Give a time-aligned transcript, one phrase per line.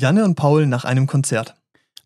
[0.00, 1.56] Janne und Paul nach einem Konzert.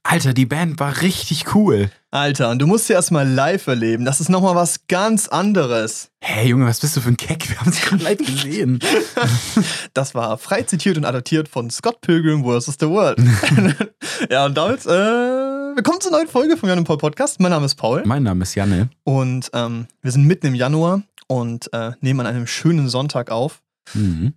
[0.03, 1.91] Alter, die Band war richtig cool.
[2.11, 4.07] Alter, und du musst sie erstmal live erleben.
[4.07, 6.11] Das ist nochmal was ganz anderes.
[6.23, 7.51] Hey Junge, was bist du für ein Keck?
[7.51, 8.79] Wir haben es gerade live gesehen.
[9.93, 12.79] Das war frei zitiert und adaptiert von Scott Pilgrim vs.
[12.81, 13.19] The World.
[14.31, 17.41] ja, und damit, äh, willkommen zur neuen Folge vom Jan und Paul Podcast.
[17.41, 18.89] Mein Name ist Paul mein Name ist Janne.
[19.05, 23.61] und ähm, wir sind mitten im Januar und äh, nehmen an einem schönen Sonntag auf.
[23.93, 24.33] Mhm.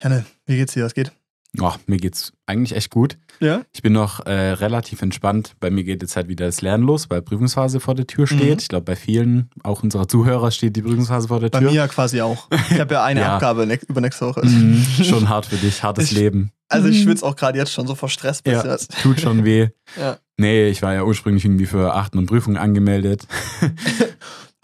[0.00, 0.84] Janne, wie geht's dir?
[0.84, 1.10] Was geht?
[1.60, 3.16] Oh, mir geht's eigentlich echt gut.
[3.40, 3.62] Ja?
[3.72, 5.54] Ich bin noch äh, relativ entspannt.
[5.60, 8.40] Bei mir geht jetzt halt wieder das Lernen los, weil Prüfungsphase vor der Tür steht.
[8.54, 8.58] Mhm.
[8.58, 11.70] Ich glaube, bei vielen, auch unserer Zuhörer, steht die Prüfungsphase vor der Bei Tür.
[11.70, 12.48] mir ja quasi auch.
[12.70, 13.34] Ich habe ja eine Ja.
[13.34, 14.44] Abgabe ne über nächste Woche.
[14.44, 14.84] Mhm.
[15.04, 16.50] Schon hart für dich, hartes Ich- Leben.
[16.68, 18.42] Also ich schwitze auch gerade jetzt schon so vor Stress.
[18.42, 19.00] bis Ja, jetzt.
[19.02, 19.68] tut schon weh.
[20.00, 20.16] Ja.
[20.38, 23.28] Nee, ich war ja ursprünglich irgendwie für Achten und Prüfungen angemeldet.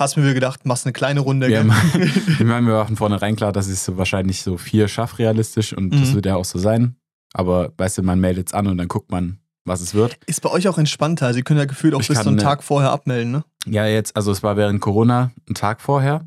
[0.01, 1.47] Hast mir gedacht, machst eine kleine Runde.
[1.57, 5.75] Haben, ich meine, wir von vornherein klar, dass ich so wahrscheinlich so vier schaffe realistisch
[5.75, 6.15] und das Mhm.
[6.15, 6.97] wird ja auch so sein.
[7.35, 10.19] Aber weißt du, man meldet es an und dann guckt man, was es wird.
[10.27, 11.27] Ist bei euch auch entspannter.
[11.27, 13.31] Also ihr könnt ja gefühlt auch Ich bis kann, so einen ne- Tag vorher abmelden,
[13.31, 13.45] ne?
[13.67, 16.25] Ja, jetzt, also es war während Corona ein Tag vorher.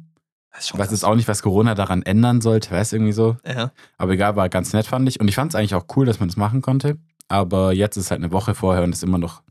[0.51, 3.11] Das ist Ich weiß jetzt auch nicht, was Corona daran ändern sollte, weißt du, irgendwie
[3.13, 3.37] so.
[3.43, 3.71] Ja.
[3.97, 5.19] Aber egal, war ganz nett, fand ich.
[5.19, 6.97] Und ich fand es eigentlich auch cool, dass man das machen konnte.
[7.27, 9.41] Aber jetzt ist halt eine Woche vorher und ist immer noch.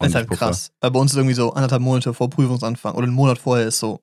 [0.00, 0.72] Das ist halt krass.
[0.80, 3.78] Weil bei uns ist irgendwie so anderthalb Monate vor Prüfungsanfang oder einen Monat vorher ist
[3.78, 4.02] so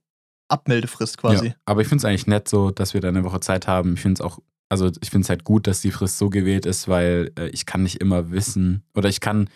[0.50, 1.48] Abmeldefrist quasi.
[1.48, 3.95] Ja, aber ich finde es eigentlich nett so, dass wir da eine Woche Zeit haben.
[3.95, 4.39] Ich finde es auch,
[4.70, 7.66] also ich finde es halt gut, dass die Frist so gewählt ist, weil äh, ich
[7.66, 9.50] kann nicht immer wissen oder ich kann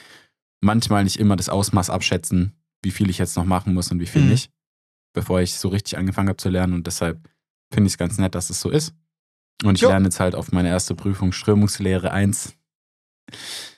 [0.62, 4.06] manchmal nicht immer das Ausmaß abschätzen, wie viel ich jetzt noch machen muss und wie
[4.06, 4.30] viel Mhm.
[4.30, 4.52] nicht,
[5.14, 6.74] bevor ich so richtig angefangen habe zu lernen.
[6.74, 7.20] Und deshalb
[7.74, 8.94] finde ich es ganz nett, dass es so ist.
[9.64, 9.90] Und ich Jo.
[9.90, 12.54] lerne jetzt halt auf meine erste Prüfung Strömungslehre 1.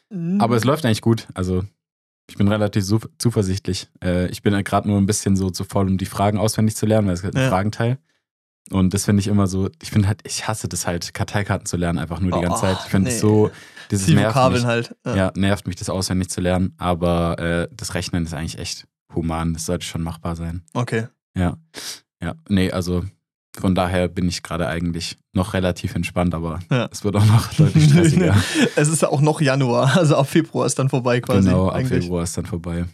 [0.10, 0.40] Mhm.
[0.42, 1.28] Aber es läuft eigentlich gut.
[1.34, 1.64] Also
[2.30, 3.90] ich bin relativ zu- zuversichtlich.
[4.04, 6.76] Äh, ich bin halt gerade nur ein bisschen so zu voll, um die Fragen auswendig
[6.76, 7.50] zu lernen, weil es gibt einen Ja.
[7.50, 7.98] Fragenteil.
[8.72, 11.76] Und das finde ich immer so, ich finde halt, ich hasse das halt, Karteikarten zu
[11.76, 12.78] lernen, einfach nur die Oh, ganze Zeit.
[12.86, 13.20] Ich finde es nee.
[13.22, 13.52] so,
[13.92, 14.68] dieses die nervt Vokabeln mich.
[14.68, 14.96] halt.
[15.06, 15.16] Ja.
[15.16, 16.74] Ja, nervt mich, das auswendig zu lernen.
[16.78, 19.54] Aber äh, das Rechnen ist eigentlich echt human.
[19.54, 20.64] Das sollte schon machbar sein.
[20.74, 21.08] Okay.
[21.38, 21.58] Ja.
[22.22, 23.04] Ja, nee, also
[23.60, 26.90] von daher bin ich gerade eigentlich noch relativ entspannt, aber Ja.
[26.92, 28.36] es wird auch noch deutlich stressiger.
[28.76, 31.48] es ist ja auch noch Januar, also ab Februar ist dann vorbei quasi.
[31.50, 32.04] genau, ab eigentlich.
[32.04, 32.86] Februar ist dann vorbei.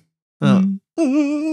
[0.44, 0.64] Ja.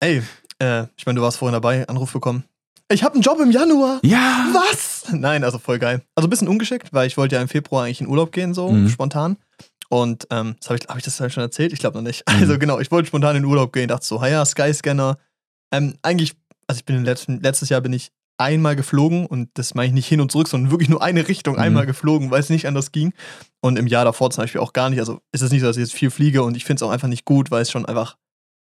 [0.00, 0.22] Ey,
[0.58, 2.44] äh, ich meine, du warst vorhin dabei, Anruf bekommen.
[2.90, 3.98] Ich habe einen Job im Januar.
[4.04, 4.46] Ja!
[4.52, 5.06] Was?
[5.12, 6.02] Nein, also voll geil.
[6.14, 8.70] Also ein bisschen ungeschickt, weil ich wollte ja im Februar eigentlich in Urlaub gehen, so
[8.70, 8.88] Mhm.
[8.88, 9.36] spontan.
[9.88, 11.72] Und ähm, das habe ich, hab ich das halt schon erzählt?
[11.72, 12.22] Ich glaube noch nicht.
[12.28, 12.40] Mhm.
[12.40, 15.18] Also genau, ich wollte spontan in Urlaub gehen, dachte so, ja, Skyscanner.
[15.72, 16.34] Ähm, eigentlich,
[16.68, 20.06] also ich bin letzten, letztes Jahr bin ich einmal geflogen und das meine ich nicht
[20.08, 21.60] hin und zurück, sondern wirklich nur eine Richtung Mhm.
[21.60, 23.14] einmal geflogen, weil es nicht anders ging.
[23.62, 24.98] Und im Jahr davor zum Beispiel auch gar nicht.
[24.98, 26.90] Also ist es nicht so, dass ich jetzt viel fliege und ich finde es auch
[26.90, 28.16] einfach nicht gut, weil es schon einfach,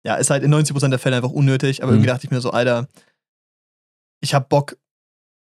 [0.05, 1.83] ja, ist halt in 90% der Fälle einfach unnötig.
[1.83, 1.97] Aber Mhm.
[1.99, 2.89] irgendwie dachte ich mir so, Alter,
[4.21, 4.77] ich habe Bock,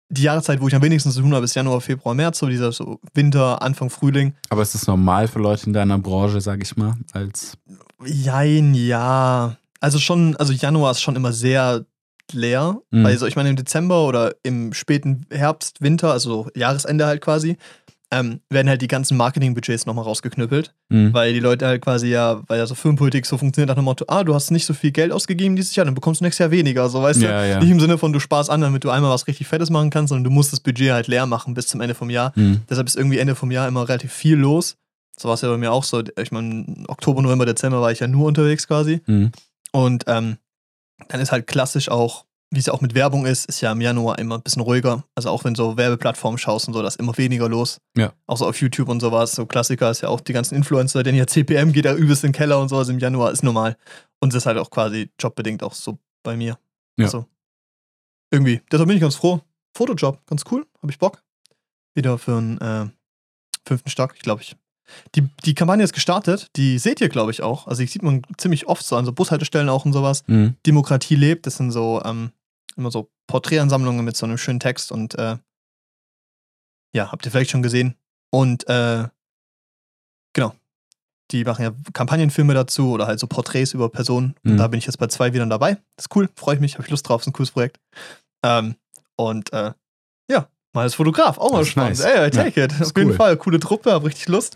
[0.10, 2.72] die Jahreszeit, wo ich am wenigsten zu tun habe, ist Januar, Februar, März, so dieser
[2.72, 4.36] so Winter, Anfang, Frühling.
[4.50, 7.58] Aber ist das normal für Leute in deiner Branche, sag ich mal, als
[8.06, 9.58] Jein, ja.
[9.82, 11.86] Also schon, also Januar ist schon immer sehr
[12.34, 12.78] leer.
[12.92, 13.04] Mhm.
[13.04, 17.58] Weil so, ich meine, im Dezember oder im späten Herbst, Winter, also Jahresende halt quasi,
[18.10, 20.74] ähm, werden halt die ganzen Marketingbudgets nochmal rausgeknüppelt.
[20.90, 21.14] Hm.
[21.14, 24.06] Weil die Leute halt quasi ja, weil ja so Firmenpolitik so funktioniert nach dem Motto,
[24.08, 26.52] ah, du hast nicht so viel Geld ausgegeben dieses Jahr, dann bekommst du nächstes Jahr
[26.52, 26.88] weniger.
[26.88, 27.50] So, weißt Ja, du?
[27.50, 27.60] ja.
[27.60, 30.10] Nicht im Sinne von, du sparst an, damit du einmal was richtig Fettes machen kannst,
[30.10, 32.34] sondern du musst das Budget halt leer machen bis zum Ende vom Jahr.
[32.36, 32.62] Hm.
[32.70, 34.78] Deshalb ist irgendwie Ende vom Jahr immer relativ viel los.
[35.20, 36.02] So war es ja bei mir auch so.
[36.22, 39.02] Ich meine, Oktober, November, Dezember war ich ja nur unterwegs quasi.
[39.06, 39.32] Hm.
[39.74, 40.38] Und ähm,
[41.08, 43.82] dann ist halt klassisch auch, wie es ja auch mit Werbung ist, ist ja im
[43.82, 45.04] Januar immer ein bisschen ruhiger.
[45.16, 47.80] Also auch wenn so Werbeplattformen schaust und so, da ist immer weniger los.
[47.98, 48.14] Ja.
[48.26, 49.34] Auch so auf YouTube und sowas.
[49.34, 52.30] So Klassiker ist ja auch die ganzen Influencer, denn ja CPM geht ja übelst in
[52.30, 53.78] den Keller und sowas im Januar, ist normal.
[54.20, 56.58] Und es ist halt auch quasi jobbedingt auch so bei mir.
[56.98, 57.06] Ja.
[57.06, 57.26] Also
[58.32, 58.62] irgendwie.
[58.72, 59.42] Deshalb bin ich ganz froh.
[59.76, 61.24] Fotojob, ganz cool, habe ich Bock.
[61.94, 62.88] Wieder für einen äh,
[63.68, 64.56] fünften Stock, ich glaube ich.
[65.16, 67.68] Die, die Kampagne ist gestartet, die seht ihr, glaube ich, auch.
[67.68, 70.24] Also, die sieht man ziemlich oft so an so Bushaltestellen auch und sowas.
[70.28, 70.56] Hm.
[70.66, 72.32] Demokratie lebt, das sind so ähm,
[72.76, 75.38] immer so Porträtansammlungen mit so einem schönen Text und äh,
[76.96, 77.96] ja, habt ihr vielleicht schon gesehen.
[78.32, 79.08] Und äh,
[80.34, 80.54] genau,
[81.32, 84.36] die machen ja Kampagnenfilme dazu oder halt so Porträts über Personen.
[84.46, 84.58] Und Mhm.
[84.58, 85.76] da bin ich jetzt bei zwei wieder dabei.
[85.98, 87.80] Das ist cool, freue ich mich, habe ich Lust drauf, ist ein cooles Projekt.
[88.44, 88.76] Ähm,
[89.18, 89.74] und äh,
[90.78, 92.00] mal als Fotograf, auch mal Das spannend.
[92.00, 92.06] nice.
[92.06, 92.72] Ey, I take it.
[92.72, 93.16] ist Auf jeden cool.
[93.16, 94.56] Fall, coole Truppe, habe richtig Lust.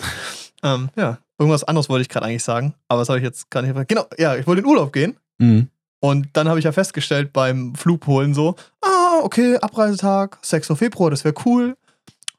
[0.64, 3.62] ähm, ja, irgendwas anderes wollte ich gerade eigentlich sagen, aber das habe ich jetzt gar
[3.62, 3.88] nicht.
[3.88, 5.18] Genau, ja, ich wollte in Urlaub gehen.
[5.42, 5.68] Hm.
[6.00, 10.74] Und dann habe ich ja festgestellt beim Flugholen so, ah, okay, Abreisetag, 6.
[10.76, 11.76] Februar, das wäre cool.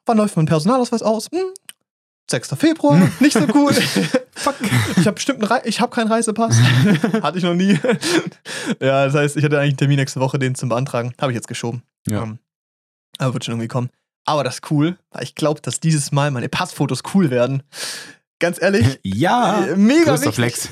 [0.07, 1.29] Wann läuft mein Personalausweis aus?
[1.33, 1.45] Hm,
[2.31, 2.55] 6.
[2.57, 3.73] Februar, nicht so cool.
[4.35, 4.55] Fuck.
[4.97, 6.57] Ich habe bestimmt einen Rei ich habe keinen Reisepass.
[7.23, 7.79] hatte ich noch nie.
[8.81, 11.13] ja, das heißt, ich hatte eigentlich einen Termin nächste Woche, den zum Beantragen.
[11.21, 11.83] Habe ich jetzt geschoben.
[12.09, 12.23] Ja.
[12.25, 12.39] Ähm,
[13.23, 13.91] aber wird schon irgendwie kommen.
[14.25, 17.63] Aber das ist cool, weil ich glaube, dass dieses Mal meine Passfotos cool werden.
[18.39, 19.65] Ganz ehrlich, Ja.
[19.67, 20.55] äh, mega größter wichtig.
[20.57, 20.69] Flex.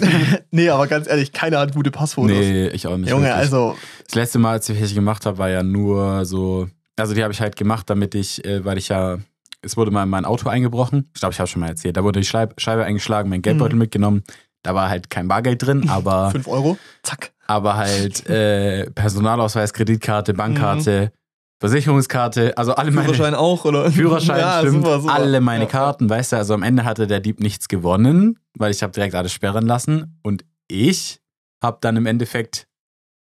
[0.50, 2.36] nee, aber ganz ehrlich, keiner hat gute Passfotos.
[2.36, 3.10] Nee, ich auch nicht.
[3.10, 3.36] Junge, wirklich.
[3.42, 3.76] also,
[4.06, 6.68] Das letzte Mal, als ich welche gemacht habe, war ja nur so.
[6.98, 9.18] Also, die habe ich halt gemacht, damit ich, äh, weil ich ja.
[9.62, 11.10] Es wurde mal in mein Auto eingebrochen.
[11.14, 11.94] Ich glaube, ich habe schon mal erzählt.
[11.96, 12.54] Da wurde die Scheibe
[12.84, 13.80] eingeschlagen, mein Geldbeutel Mhm.
[13.80, 14.22] mitgenommen.
[14.62, 17.32] Da war halt kein Bargeld drin, aber, 5 Euro, zack.
[17.46, 21.12] aber halt äh, Personalausweis, Kreditkarte, Bankkarte,
[21.60, 23.04] Versicherungskarte, also alle meine.
[23.08, 23.90] Führerschein auch, oder?
[23.92, 24.76] Führerschein, ja, stimmt.
[24.76, 25.14] super, super.
[25.14, 25.70] Alle meine Ja.
[25.70, 29.14] Karten, weißt du, also am Ende hatte der Dieb nichts gewonnen, weil ich habe direkt
[29.14, 31.20] alles sperren lassen und ich
[31.62, 32.66] habe dann im Endeffekt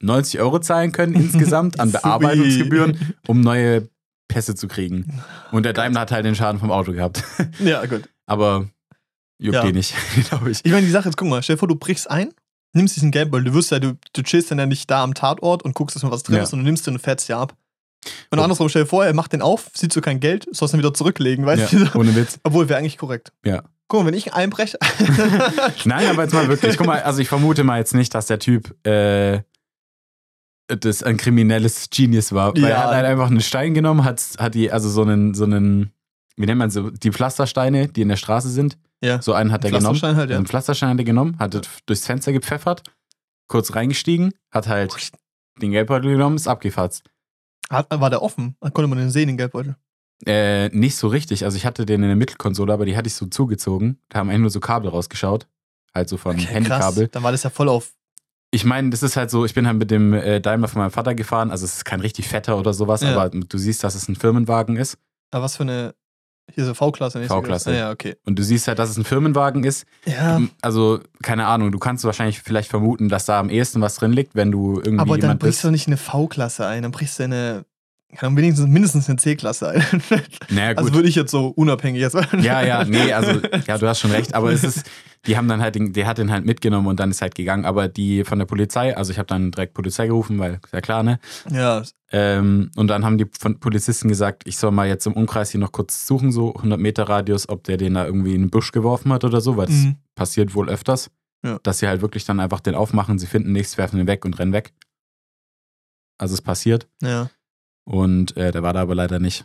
[0.02, 1.90] 90 Euro zahlen können insgesamt an.
[1.92, 3.88] Bearbeitungsgebühren, um neue
[4.28, 5.20] Pässe zu kriegen.
[5.50, 7.24] Und der Daimler hat halt den Schaden vom Auto gehabt.
[7.58, 8.08] Ja, gut.
[8.26, 8.68] Aber
[9.38, 9.64] juckt Ja.
[9.66, 9.94] die nicht,
[10.28, 10.60] glaube ich.
[10.64, 12.28] Ich meine, die Sache ist, guck mal, stell dir vor, du brichst ein,
[12.74, 15.64] nimmst diesen Geldbeutel, du wirst ja, du, du chillst dann ja nicht da am Tatort
[15.64, 16.42] und guckst, dass mal was drin Ja.
[16.44, 17.56] ist, sondern du nimmst den und fährst ja ab.
[18.30, 18.42] Und Oh.
[18.42, 20.94] andersrum, stell dir vor, er macht den auf, sieht so kein Geld, sollst dann wieder
[20.94, 21.98] zurücklegen, weißt Ja, du?
[21.98, 22.38] ohne Witz.
[22.44, 23.32] Obwohl, wäre eigentlich korrekt.
[23.44, 23.62] Ja.
[23.88, 24.78] Guck mal, wenn ich einbreche.
[25.84, 26.76] Nein, aber jetzt mal wirklich.
[26.76, 29.40] Guck mal, also ich vermute mal jetzt nicht, dass der Typ äh,
[30.68, 32.52] das ein kriminelles Genius war.
[32.54, 32.68] Weil Ja.
[32.68, 35.92] er hat halt einfach einen Stein genommen, hat, hat die, also so einen, so einen,
[36.36, 38.76] wie nennt man so, die Pflastersteine, die in der Straße sind.
[39.02, 39.22] ja.
[39.22, 40.00] So einen hat er genommen.
[40.02, 40.36] Halt, ja.
[40.36, 42.82] Einen Pflasterstein hat er genommen, hat es durchs Fenster gepfeffert,
[43.48, 44.94] kurz reingestiegen, hat halt
[45.62, 47.02] den Geldbeutel genommen, ist abgefatzt.
[47.70, 48.56] Hat, war der offen?
[48.60, 49.76] Dann konnte man den sehen, den Geldbeutel.
[50.26, 51.44] Äh, nicht so richtig.
[51.44, 54.00] Also ich hatte den in der Mittelkonsole, aber die hatte ich so zugezogen.
[54.08, 55.46] Da haben eigentlich nur so Kabel rausgeschaut.
[55.94, 57.04] Halt so von Handykabel.
[57.04, 57.10] Krass.
[57.12, 57.92] Dann war das ja voll auf.
[58.50, 60.90] Ich meine, das ist halt so, ich bin halt mit dem äh, Daimler von meinem
[60.90, 63.14] Vater gefahren, also es ist kein richtig fetter oder sowas, Ja.
[63.14, 64.96] aber du siehst, dass es ein Firmenwagen ist.
[65.30, 65.94] Aber was für eine.
[66.54, 67.18] Hier so V-Klasse.
[67.18, 67.70] nicht so V-Klasse.
[67.70, 67.78] groß.
[67.78, 68.16] Ja, okay.
[68.24, 69.86] Und du siehst halt, dass es ein Firmenwagen ist.
[70.06, 70.40] Ja.
[70.62, 74.34] Also, keine Ahnung, du kannst wahrscheinlich vielleicht vermuten, dass da am ehesten was drin liegt,
[74.34, 75.64] wenn du irgendwie Aber dann brichst bist.
[75.64, 77.64] du nicht eine V-Klasse ein, dann brichst du eine.
[78.16, 79.84] Kann wenigstens mindestens eine C-Klasse ein.
[80.48, 80.78] Naja, gut.
[80.78, 82.14] Also würde ich jetzt so unabhängig jetzt.
[82.40, 84.90] ja, ja, nee, also, ja, du hast schon recht, aber es ist,
[85.26, 87.66] die haben dann halt, den, der hat den halt mitgenommen und dann ist halt gegangen,
[87.66, 91.02] aber die von der Polizei, also ich habe dann direkt Polizei gerufen, weil, ja klar,
[91.02, 91.20] ne?
[91.52, 95.50] Ja, Ähm, und dann haben die von Polizisten gesagt, ich soll mal jetzt im Umkreis
[95.50, 98.50] hier noch kurz suchen, so 100 Meter Radius, ob der den da irgendwie in den
[98.50, 99.96] Busch geworfen hat oder so, weil das Mhm.
[100.14, 101.10] passiert wohl öfters.
[101.44, 101.58] Ja.
[101.62, 104.38] Dass sie halt wirklich dann einfach den aufmachen, sie finden nichts, werfen den weg und
[104.38, 104.72] rennen weg.
[106.18, 106.88] Also es passiert.
[107.02, 107.28] ja.
[107.88, 109.44] Und äh, der war da aber leider nicht.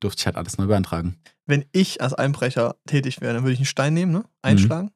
[0.00, 1.18] Durfte ich halt alles neu beantragen.
[1.46, 4.18] Wenn ich als Einbrecher tätig wäre, dann würde ich einen Stein nehmen, Mhm.
[4.18, 4.24] ne?
[4.42, 4.90] Einschlagen.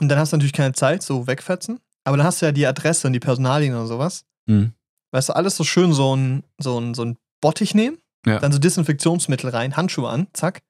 [0.00, 1.80] Und dann hast du natürlich keine Zeit, so wegfetzen.
[2.04, 4.24] Aber dann hast du ja die Adresse und die Personalien und sowas.
[4.46, 4.72] Mhm.
[5.12, 8.38] Weißt du, alles so schön so ein, so ein, so ein Bottich nehmen, Ja.
[8.38, 10.62] dann so Desinfektionsmittel rein, Handschuhe an, zack.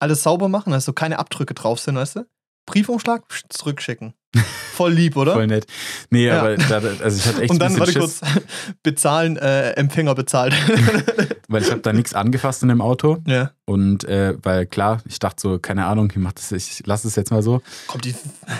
[0.00, 2.26] Alles sauber machen, dass so keine Abdrücke drauf sind, weißt du?
[2.66, 4.14] Briefumschlag, psch, zurückschicken.
[4.74, 5.32] Voll lieb, oder?
[5.32, 5.66] Voll nett.
[6.10, 6.40] Nee, Ja.
[6.40, 8.32] aber da, also ich hatte echt und dann, warte Schiss, kurz,
[8.82, 10.54] bezahlen, äh, Empfänger bezahlt.
[11.48, 13.18] weil ich habe da nichts angefasst in dem Auto.
[13.26, 13.50] ja.
[13.64, 17.16] Und äh, weil klar, ich dachte so, keine Ahnung, ich mach das, ich lasse es
[17.16, 17.60] jetzt mal so.
[17.86, 18.14] Kommt die.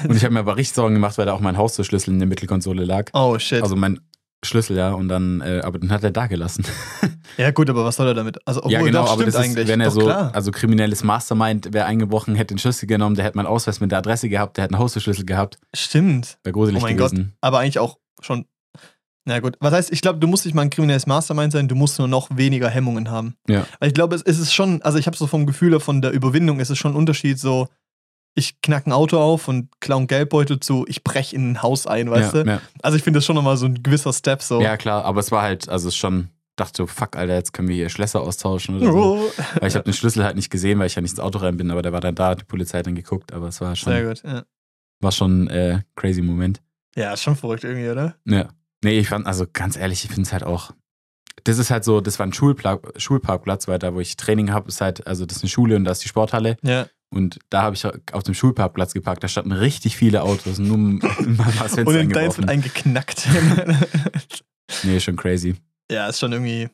[0.07, 2.29] Und ich habe mir aber richtig Sorgen gemacht, weil da auch mein Haustürschlüssel in der
[2.29, 3.09] Mittelkonsole lag.
[3.15, 3.63] Oh shit.
[3.63, 4.01] Also mein
[4.45, 4.93] Schlüssel, ja.
[4.93, 6.65] Und dann, äh, aber den hat er da gelassen.
[7.37, 8.39] ja, gut, aber was soll er damit?
[8.47, 9.69] Also, obwohl, ja, genau, doch, aber stimmt das ist, eigentlich.
[9.69, 10.31] wenn er doch, so, klar.
[10.35, 13.99] also kriminelles Mastermind wäre eingebrochen, hätte den Schlüssel genommen, der hätte meinen Ausweis mit der
[13.99, 15.59] Adresse gehabt, der hätte einen Haustürschlüssel gehabt.
[15.75, 16.39] Stimmt.
[16.45, 17.11] Wäre gruselig Oh mein Gott.
[17.11, 17.35] gewesen.
[17.41, 18.47] Aber eigentlich auch schon.
[19.25, 21.75] Na gut, was heißt, ich glaube, du musst nicht mal ein kriminelles Mastermind sein, du
[21.75, 23.35] musst nur noch weniger Hemmungen haben.
[23.47, 23.67] Ja.
[23.79, 26.13] Weil ich glaube, es, es ist schon, also ich habe so vom Gefühl von der
[26.13, 27.69] Überwindung, es ist schon ein Unterschied, so,
[28.39, 31.87] ich knack ein Auto auf und klaue einen Geldbeutel zu, ich brech in ein Haus
[31.87, 32.51] ein, weißt ja, du?
[32.51, 32.61] ja.
[32.83, 34.61] Also ich finde das schon nochmal so ein gewisser Step so.
[34.61, 37.53] ja, klar, aber es war halt, also es ist schon, dachte so, fuck, Alter, jetzt
[37.53, 38.99] können wir hier Schlösser austauschen oder so.
[38.99, 39.43] Oh.
[39.61, 41.57] Weil ich habe den Schlüssel halt nicht gesehen, weil ich ja nicht ins Auto rein
[41.57, 43.75] bin, aber der war dann da, hat die Polizei hat dann geguckt, aber es war
[43.77, 44.45] schon, Sehr gut, ja.
[45.01, 46.63] war schon äh, crazy Moment.
[46.97, 48.17] Ja, ist schon verrückt irgendwie, oder?
[48.25, 48.49] Ja.
[48.83, 50.73] Nee, ich fand, also ganz ehrlich, ich finde es halt auch.
[51.45, 54.69] Das ist halt so, das war ein Schulpla Schulparkplatz, weil da, wo ich Training habe,
[54.69, 56.57] ist halt, also das ist eine Schule und da ist die Sporthalle.
[56.63, 56.87] Ja.
[57.11, 59.25] Und da habe ich auf dem Schulparkplatz geparkt.
[59.25, 61.01] Da standen richtig viele Autos, nur mal
[61.59, 63.27] was Fenster Und in deins wird eingeknackt.
[64.83, 65.57] Nee, schon crazy.
[65.91, 66.69] ja, ist schon irgendwie.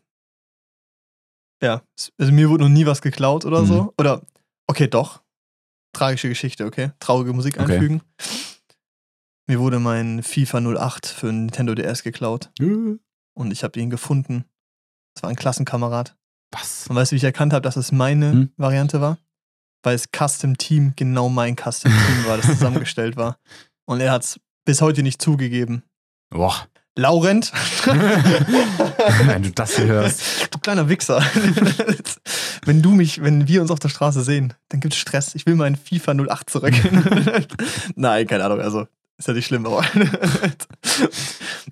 [1.62, 1.82] Ja,
[2.18, 3.66] also mir wurde noch nie was geklaut oder Mhm.
[3.66, 3.94] so.
[3.98, 4.22] Oder,
[4.66, 5.22] okay, doch.
[5.94, 6.90] Tragische Geschichte, okay.
[6.98, 7.74] Traurige Musik Okay.
[7.74, 8.02] einfügen.
[9.46, 14.44] Mir wurde mein FIFA 08 für Nintendo DS geklaut und ich habe ihn gefunden.
[15.14, 16.16] Das war ein Klassenkamerad.
[16.50, 16.86] Was?
[16.88, 18.50] Und weißt du, wie ich erkannt habe, dass es meine Hm?
[18.56, 19.18] Variante war?
[19.82, 23.38] Weil es Custom Team genau mein Custom Team war, das zusammengestellt war.
[23.86, 25.82] Und er hat es bis heute nicht zugegeben.
[26.30, 26.66] Boah,
[26.96, 27.52] Laurent,
[29.26, 30.54] wenn du das hier hörst.
[30.54, 31.20] du kleiner Wichser.
[32.64, 35.34] wenn du mich, wenn wir uns auf der Straße sehen, dann gibt es Stress.
[35.34, 36.74] Ich will meinen FIFA 08 zurück.
[37.96, 38.86] Nein, keine Ahnung, also
[39.18, 39.84] ist ja nicht schlimm, aber.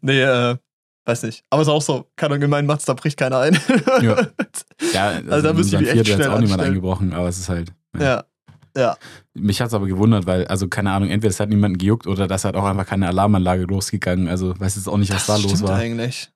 [0.01, 0.57] nee, äh,
[1.05, 1.45] weiß nicht.
[1.51, 3.59] Aber es ist auch so, keine Ahnung, in meinen Mazda bricht keiner ein.
[4.03, 4.17] Ja.
[4.93, 7.29] Ja, also, Also da müsst ihr in die unserem echt schnell auch niemand eingebrochen, aber
[7.29, 7.73] es ist halt.
[7.99, 8.25] ja.
[8.77, 8.97] Ja.
[9.35, 12.27] Mich hat es aber gewundert, weil, also keine Ahnung, entweder es hat niemanden gejuckt oder
[12.27, 14.29] das hat auch einfach keine Alarmanlage losgegangen.
[14.29, 15.77] Also weiß jetzt auch nicht, was da Das los stimmt war.
[15.77, 16.31] eigentlich.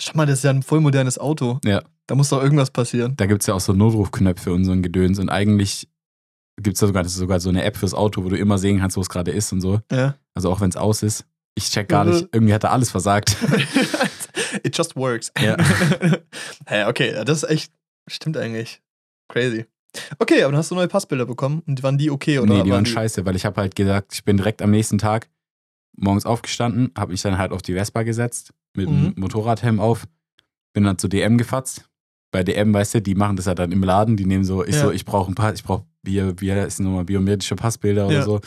[0.00, 1.58] Schau mal, das ist ja ein voll modernes Auto.
[1.64, 1.82] Ja.
[2.06, 3.14] Da muss doch irgendwas passieren.
[3.16, 5.88] Da gibt es ja auch so Notrufknöpfe und so ein Gedöns und eigentlich
[6.60, 8.96] gibt es da sogar, sogar so eine App fürs Auto, wo du immer sehen kannst,
[8.96, 9.80] wo es gerade ist und so.
[9.92, 10.16] Ja.
[10.34, 11.26] Also auch wenn es aus ist.
[11.54, 12.10] Ich check gar Mhm.
[12.12, 13.36] nicht, irgendwie hat er alles versagt.
[14.62, 15.32] It just works.
[15.40, 15.56] Ja.
[16.66, 17.72] hey, okay, das ist echt,
[18.08, 18.80] stimmt eigentlich.
[19.28, 19.66] Crazy.
[20.18, 22.70] Okay, aber dann hast du neue Passbilder bekommen und waren die okay oder nee, die
[22.70, 25.28] waren die scheiße, weil ich habe halt gesagt, ich bin direkt am nächsten Tag
[25.96, 29.14] morgens aufgestanden, habe mich dann halt auf die Vespa gesetzt, mit Mhm.
[29.14, 30.06] dem Motorradhelm auf,
[30.72, 31.84] bin dann zu DM gefatzt.
[32.32, 34.76] Bei DM, weißt du, die machen das ja dann im Laden, die nehmen so, ich
[34.76, 34.82] Ja.
[34.82, 38.06] so, ich brauche ein paar, ich brauche, wie, wie ist nochmal, biometrische Passbilder Ja.
[38.08, 38.40] oder so.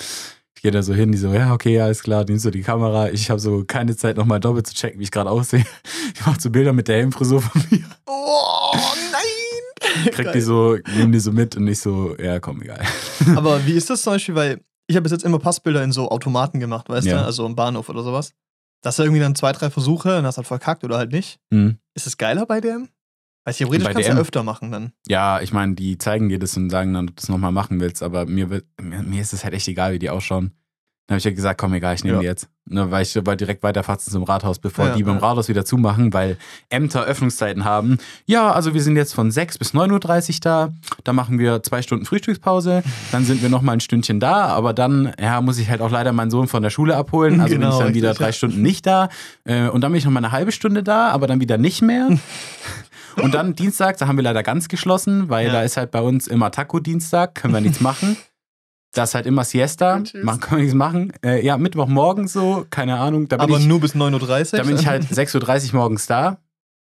[0.63, 3.09] Gehe da so hin, die so, ja, okay, alles klar, nimmst du die Kamera.
[3.09, 5.65] Ich habe so keine Zeit, nochmal doppelt zu checken, wie ich gerade aussehe.
[6.15, 7.83] Ich mache so Bilder mit der Helmfrisur von mir.
[8.05, 8.71] Oh,
[9.11, 10.03] nein!
[10.13, 10.33] Krieg Geil.
[10.33, 12.79] die so, nehm die so mit und ich so, ja, komm, egal.
[13.35, 16.07] Aber wie ist das zum Beispiel, weil ich habe bis jetzt immer Passbilder in so
[16.09, 17.17] Automaten gemacht, weißt Ja.
[17.19, 18.31] du, also im Bahnhof oder sowas.
[18.81, 21.39] Das ist irgendwie dann zwei, drei Versuche und hast halt verkackt oder halt nicht.
[21.53, 21.77] Hm.
[21.93, 22.87] Ist es geiler bei DM?
[23.45, 24.21] Weil theoretisch kannst du ja DM?
[24.21, 24.93] öfter machen dann.
[25.07, 27.79] Ja, ich meine, die zeigen dir das und sagen dann, ob du das nochmal machen
[27.79, 30.51] willst, aber mir, wird, mir, mir ist es halt echt egal, wie die ausschauen.
[31.07, 32.21] Dann habe ich ja gesagt, komm, egal, ich nehme Ja.
[32.21, 32.47] die jetzt.
[32.65, 35.19] Ne, weil ich wollte direkt weiterfahren zum Rathaus, bevor Ja, die beim ja.
[35.21, 36.37] Rathaus wieder zumachen, weil
[36.69, 37.97] Ämter Öffnungszeiten haben.
[38.25, 40.73] Ja, also wir sind jetzt von 6 bis 9.30 Uhr da.
[41.03, 42.81] Da machen wir zwei Stunden Frühstückspause.
[43.11, 46.13] Dann sind wir nochmal ein Stündchen da, aber dann ja, muss ich halt auch leider
[46.13, 47.41] meinen Sohn von der Schule abholen.
[47.41, 48.31] Also bin Genau, ich dann wieder richtig, drei.
[48.31, 49.09] Stunden nicht da.
[49.43, 51.81] Äh, Und dann bin ich noch mal eine halbe Stunde da, aber dann wieder nicht
[51.81, 52.07] mehr.
[53.21, 55.53] Und dann Dienstag, da haben wir leider ganz geschlossen, weil Ja.
[55.53, 58.17] da ist halt bei uns immer Taco-Dienstag, können wir nichts machen.
[58.93, 60.23] Da ist halt immer Siesta, Tschüss.
[60.23, 61.11] man kann nichts machen.
[61.25, 63.27] Äh, ja, Mittwochmorgen so, keine Ahnung.
[63.27, 64.59] Da bin, Aber ich, nur bis 9.30 Uhr.
[64.59, 66.37] da bin ich halt 6.30 Uhr morgens da,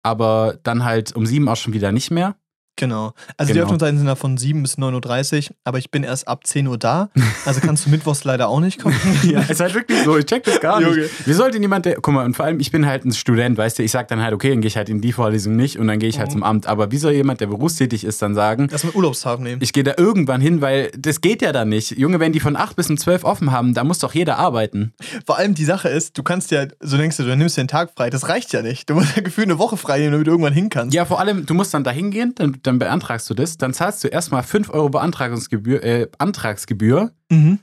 [0.03, 2.35] aber dann halt um 7 auch schon wieder nicht mehr.
[2.77, 3.13] Genau.
[3.37, 3.65] Also die Genau.
[3.65, 6.77] Öffnungszeiten sind da von 7 bis 9.30 Uhr, aber ich bin erst ab 10 Uhr
[6.77, 7.09] da.
[7.45, 8.95] Also kannst du mittwochs leider auch nicht kommen.
[9.23, 10.89] Ja, ist halt wirklich so, ich check das gar nicht.
[10.89, 11.09] Junge.
[11.25, 13.79] Wie sollte niemand, der, guck mal, und vor allem, ich bin halt ein Student, weißt
[13.79, 15.87] du, ich sag dann halt, okay, dann gehe ich halt in die Vorlesung nicht und
[15.87, 16.33] dann gehe ich halt Mhm.
[16.33, 16.67] zum Amt.
[16.67, 19.61] Aber wie soll jemand, der berufstätig ist, dann sagen, Erstmal Urlaubstag nehmen.
[19.61, 21.97] ich gehe da irgendwann hin, weil das geht ja dann nicht.
[21.97, 24.93] Junge, wenn die von 8 bis um 12 offen haben, da muss doch jeder arbeiten.
[25.25, 27.89] Vor allem die Sache ist, du kannst ja, so denkst du, du nimmst einen Tag
[27.97, 28.09] frei.
[28.11, 28.89] Das reicht ja nicht.
[28.89, 30.93] Du musst ja gefühlt eine Woche frei nehmen, damit du irgendwann hin kannst.
[30.93, 34.03] Ja, vor allem, du musst dann da hingehen, dann, dann beantragst du das, dann zahlst
[34.03, 37.11] du erstmal 5 Euro Beantragungsgebühr, äh, Antragsgebühr.
[37.29, 37.59] Mhm.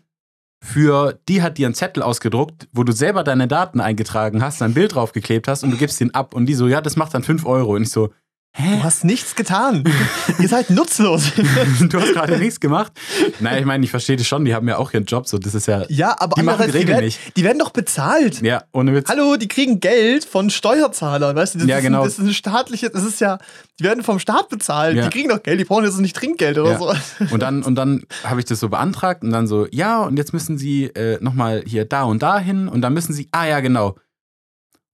[0.64, 4.72] Für die hat dir einen Zettel ausgedruckt, wo du selber deine Daten eingetragen hast, ein
[4.72, 6.34] Bild draufgeklebt hast und du gibst den ab.
[6.34, 7.74] Und die so, ja, das macht dann 5 Euro.
[7.74, 8.10] Und ich so,
[8.56, 8.76] hä?
[8.78, 9.84] Du hast nichts getan.
[10.38, 11.32] Ihr seid nutzlos.
[11.80, 12.92] du hast gerade nichts gemacht.
[13.40, 15.54] Nein, ich meine, ich verstehe das schon, die haben ja auch ihren Job, so das
[15.54, 15.84] ist ja.
[15.88, 17.36] ja, aber Die machen die Regeln werden, nicht.
[17.36, 18.40] die werden doch bezahlt.
[18.42, 19.08] Ja, ohne Witz.
[19.08, 21.58] Hallo, die kriegen Geld von Steuerzahlern, weißt du?
[21.60, 21.98] Das Ja, ist genau.
[22.00, 23.38] Ein, das ist ein staatliches, das ist ja,
[23.78, 24.96] die werden vom Staat bezahlt.
[24.96, 25.04] Ja.
[25.04, 26.78] Die kriegen doch Geld, die brauchen jetzt nicht Trinkgeld oder Ja.
[26.78, 26.94] so.
[27.34, 30.32] Und dann, und dann habe ich das so beantragt und dann so, ja, und jetzt
[30.32, 33.60] müssen sie äh, nochmal hier da und da hin und dann müssen sie, ah ja,
[33.60, 33.96] genau.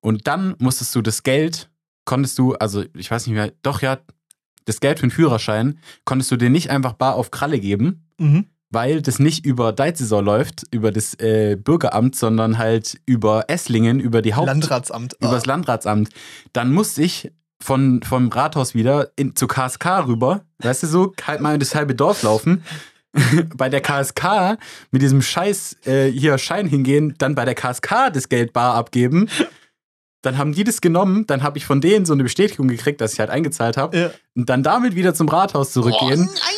[0.01, 1.70] Und dann musstest du das Geld,
[2.11, 3.99] konntest du, also ich weiß nicht mehr, doch ja,
[4.65, 8.47] das Geld für den Führerschein konntest du dir nicht einfach bar auf Kralle geben, Mhm.
[8.71, 14.23] weil das nicht über Deizisor läuft, über das äh, Bürgeramt, sondern halt über Esslingen, über
[14.23, 15.15] die Haupt Landratsamt.
[15.21, 15.27] Ah.
[15.29, 16.09] übers Landratsamt.
[16.53, 17.31] Dann musste ich
[17.63, 21.75] von, vom Rathaus wieder in, zu KSK rüber, weißt du so, halt mal in das
[21.77, 22.65] halbe Dorf laufen.
[23.57, 24.57] bei der KSK
[24.91, 29.29] mit diesem Scheiß äh, hier Schein hingehen, dann bei der KSK das Geld bar abgeben.
[30.23, 33.15] Dann haben die das genommen, dann habe ich von denen so eine Bestätigung gekriegt, dass
[33.15, 33.97] ich halt eingezahlt habe.
[33.99, 34.11] Ja.
[34.37, 36.55] Und dann damit wieder zum Rathaus zurückgehen, Oh, nein!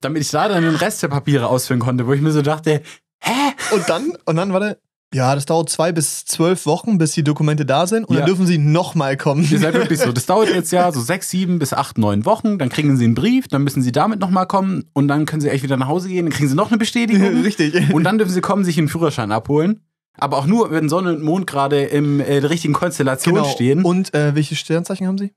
[0.00, 2.82] damit ich da dann den Rest der Papiere ausfüllen konnte, wo ich mir so dachte,
[3.20, 3.30] hä?
[3.74, 4.78] Und dann, und dann, warte,
[5.14, 8.20] ja, das dauert zwei bis zwölf Wochen, bis die Dokumente da sind und Ja.
[8.20, 9.44] dann dürfen sie nochmal kommen.
[9.50, 10.12] Ist halt wirklich so.
[10.16, 12.58] Das dauert jetzt ja so sechs, sieben bis acht, neun Wochen.
[12.58, 15.48] Dann kriegen sie einen Brief, dann müssen sie damit nochmal kommen und dann können sie
[15.48, 16.26] echt wieder nach Hause gehen.
[16.26, 17.40] Dann kriegen sie noch eine Bestätigung.
[17.42, 17.94] Richtig.
[17.94, 19.80] und dann dürfen sie kommen, sich einen Führerschein abholen.
[20.18, 23.48] Aber auch nur, wenn Sonne und Mond gerade in äh, der richtigen Konstellation Genau.
[23.48, 23.82] stehen.
[23.84, 25.32] Und äh, welche Sternzeichen haben sie?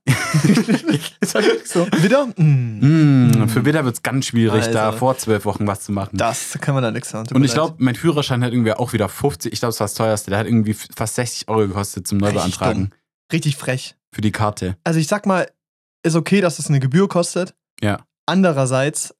[1.20, 1.86] ist halt wirklich so.
[1.98, 2.26] Widder?
[2.36, 3.28] Mm.
[3.44, 4.98] Mm, für Widder wird es ganz schwierig, da Also.
[4.98, 6.16] vor zwölf Wochen was zu machen.
[6.16, 7.34] Das kann man da nichts sagen.
[7.34, 9.94] und ich glaube, mein Führerschein hat irgendwie auch wieder 50, ich glaube, es war das
[9.94, 10.30] teuerste.
[10.30, 12.90] Der hat irgendwie fast 60 Euro gekostet zum Neubeantragen.
[13.32, 13.96] Richtig frech.
[14.12, 14.76] Für die Karte.
[14.84, 15.48] Also ich sag mal,
[16.02, 17.54] ist okay, dass es eine Gebühr kostet.
[17.80, 18.00] Ja.
[18.26, 19.14] Andererseits,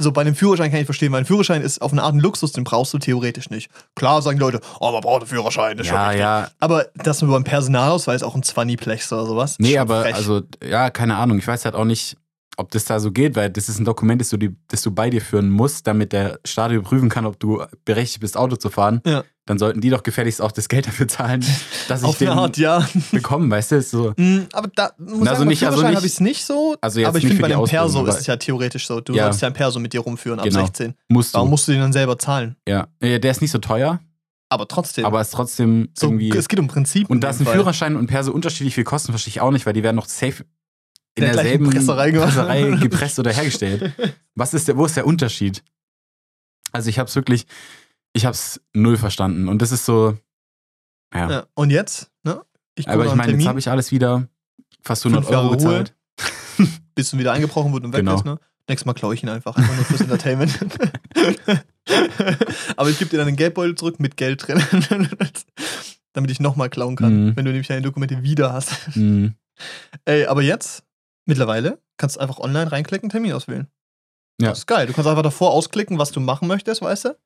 [0.00, 2.20] so bei einem Führerschein kann ich verstehen, weil ein Führerschein ist auf eine Art ein
[2.20, 3.68] Luxus, den brauchst du theoretisch nicht.
[3.96, 6.20] Klar sagen die Leute, oh, man braucht einen Führerschein, das ist schon Ja, wichtig.
[6.20, 9.56] ja, Aber das nur beim Personalausweis auch ein Zwanni-Plex oder sowas.
[9.58, 10.14] Nee, schon aber frech.
[10.14, 11.38] also, ja, keine Ahnung.
[11.38, 12.16] Ich weiß halt auch nicht,
[12.56, 14.90] ob das da so geht, weil das ist ein Dokument, das du, die, das du
[14.90, 18.70] bei dir führen musst, damit der Staat überprüfen kann, ob du berechtigt bist, Auto zu
[18.70, 19.00] fahren.
[19.06, 19.22] Ja.
[19.48, 21.44] Dann sollten die doch gefälligst auch das Geld dafür zahlen,
[21.88, 22.86] dass ich den Art, ja.
[23.10, 23.76] bekomme, weißt du?
[23.76, 26.12] Ist so, Mm, Aber da muss Also ich nicht- sagen, also also nicht- habe ich
[26.12, 26.76] es nicht so.
[26.80, 29.00] also jetzt aber ich nicht finde, bei dem Perso ist es ja theoretisch so.
[29.00, 29.24] Du Ja.
[29.24, 30.60] sollst ja ein Perso mit dir rumführen ab Genau.
[30.60, 30.94] 16.
[31.08, 31.50] musst Warum du.
[31.50, 32.56] musst du den dann selber zahlen?
[32.68, 32.86] Ja.
[33.00, 34.00] der ist nicht so teuer,
[34.50, 35.04] Aber trotzdem.
[35.04, 36.30] aber ist trotzdem so, irgendwie.
[36.36, 37.08] es geht um Prinzip.
[37.10, 37.54] Und in da dem ein Fall.
[37.54, 40.44] Führerschein und Perso unterschiedlich viel kosten, verstehe ich auch nicht, weil die werden noch safe
[41.14, 42.12] in der gleichen derselben Presserei.
[42.12, 43.92] Presserei gepresst oder hergestellt.
[44.36, 45.62] Was ist der, wo ist der Unterschied?
[46.70, 47.46] Also ich habe es wirklich,
[48.12, 49.48] ich habe es null verstanden.
[49.48, 50.16] Und das ist so,
[51.14, 51.30] ja.
[51.30, 51.46] Ja.
[51.54, 52.10] Und jetzt?
[52.24, 52.42] Ne?
[52.74, 54.28] Ich Aber ich meine, jetzt habe ich alles wieder
[54.82, 55.56] fast 100 Fünf Euro Ruhe.
[55.56, 55.94] gezahlt.
[56.94, 58.16] bis du wieder eingebrochen wird und weg Genau.
[58.16, 58.24] ist.
[58.24, 58.38] Ne?
[58.68, 59.56] Nächstes Mal klaue ich ihn einfach.
[59.56, 60.58] Einfach nur fürs Entertainment.
[62.76, 64.62] aber ich gebe dir dann den Geldbeutel zurück mit Geld drin.
[66.12, 67.36] damit ich nochmal klauen kann, Mhm.
[67.36, 68.96] wenn du nämlich deine Dokumente wieder hast.
[68.96, 69.34] Mhm.
[70.04, 70.82] Ey, aber jetzt,
[71.26, 73.68] mittlerweile, kannst du einfach online reinklicken, Termin auswählen.
[74.40, 74.50] Ja.
[74.50, 74.86] Das ist geil.
[74.86, 77.16] Du kannst einfach davor ausklicken, was du machen möchtest, weißt du?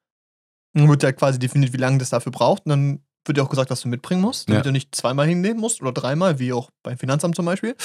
[0.74, 2.64] Dann wird ja quasi definiert, wie lange das dafür braucht.
[2.66, 4.62] Und dann wird dir auch gesagt, was du mitbringen musst, damit Ja.
[4.64, 7.76] du nicht zweimal hinnehmen musst oder dreimal, wie auch beim Finanzamt zum Beispiel.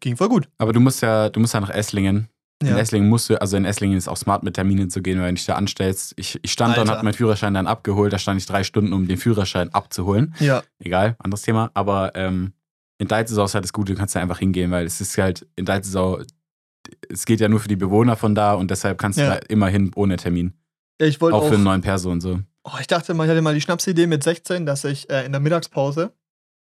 [0.00, 0.48] Ging voll gut.
[0.58, 2.28] Aber du musst ja, du musst ja nach Esslingen.
[2.62, 2.78] In Ja.
[2.78, 5.34] Esslingen musst du, also in Esslingen ist auch smart mit Terminen zu gehen, weil wenn
[5.34, 6.14] dich da anstellst.
[6.16, 8.12] Ich, ich stand da und habe meinen Führerschein dann abgeholt.
[8.12, 10.34] Da stand ich drei Stunden, um den Führerschein abzuholen.
[10.40, 10.62] ja.
[10.78, 11.70] Egal, anderes Thema.
[11.74, 12.52] Aber ähm,
[12.98, 15.46] in Deizesau ist halt das Gute, du kannst da einfach hingehen, weil es ist halt
[15.56, 16.22] in Deizesau,
[17.08, 19.34] es geht ja nur für die Bewohner von da und deshalb kannst Ja.
[19.34, 20.54] du da immer hin ohne Termin.
[21.00, 21.48] Ja, ich wollte Auch auch.
[21.48, 22.40] für einen neuen Perso und so.
[22.64, 25.32] oh, ich dachte mal, ich hatte mal die Schnapsidee mit 16, dass ich äh, in
[25.32, 26.12] der Mittagspause,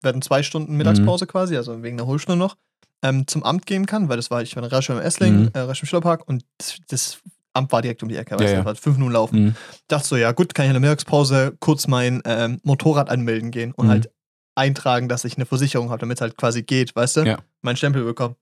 [0.05, 2.57] hatten zwei Stunden Mittagspause quasi, also wegen der Hohlstunde noch,
[3.03, 5.51] ähm, zum Amt gehen kann, weil das war, ich war in Raschel im Essling, Mhm.
[5.53, 7.19] äh, Raschel im Schillerpark und das, das
[7.53, 8.75] Amt war direkt um die Ecke, Ja, weißt du, ja.
[8.75, 9.45] fünf Minuten laufen.
[9.47, 9.55] Mhm.
[9.89, 13.73] dachte so, ja gut, kann ich in der Mittagspause kurz mein ähm, Motorrad anmelden gehen
[13.73, 13.91] und Mhm.
[13.91, 14.11] halt
[14.55, 17.21] eintragen, dass ich eine Versicherung habe, damit es halt quasi geht, weißt du?
[17.23, 17.39] Ja.
[17.63, 18.37] Meinen Stempel bekommen.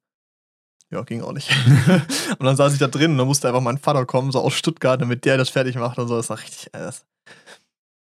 [0.91, 1.51] Ja, ging auch nicht.
[2.39, 4.55] und dann saß ich da drin und dann musste einfach mein Vater kommen, so aus
[4.55, 6.17] Stuttgart, damit der das fertig macht und so.
[6.17, 6.69] Das war richtig.
[6.73, 7.05] Äh, das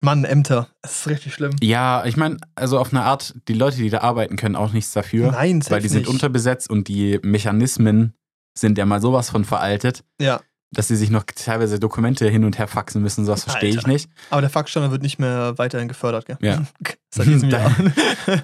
[0.05, 0.69] Mann, Ämter.
[0.83, 1.57] Das ist richtig schlimm.
[1.63, 4.93] Ja, ich meine, also auf eine Art, die Leute, die da arbeiten, können auch nichts
[4.93, 5.33] dafür.
[5.33, 6.11] Nein, weil die sind nicht.
[6.11, 8.15] unterbesetzt und die Mechanismen
[8.57, 10.41] sind ja mal sowas von veraltet, Ja,
[10.77, 13.25] dass sie sich noch teilweise Dokumente hin und her faxen müssen.
[13.25, 14.11] Sowas verstehe ich nicht.
[14.31, 16.37] aber der Faxstandard wird nicht mehr weiterhin gefördert, gell?
[16.43, 16.63] Ja.
[17.11, 17.75] Seit diesem Jahr.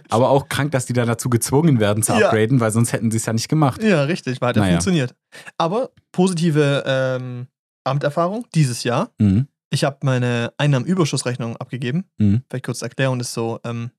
[0.09, 2.27] Aber auch krank, dass die dann dazu gezwungen werden zu Ja.
[2.29, 3.83] upgraden, weil sonst hätten sie es ja nicht gemacht.
[3.83, 4.73] Ja, richtig, weil hat ja Naja.
[4.75, 5.15] funktioniert.
[5.59, 7.49] Aber positive ähm,
[7.85, 9.11] Amterfahrung dieses Jahr.
[9.19, 9.47] Mhm.
[9.69, 12.05] Ich habe meine Einnahmenüberschussrechnung abgegeben.
[12.19, 12.43] Mhm.
[12.49, 13.91] Vielleicht kurz Erklärung ist so, ähm,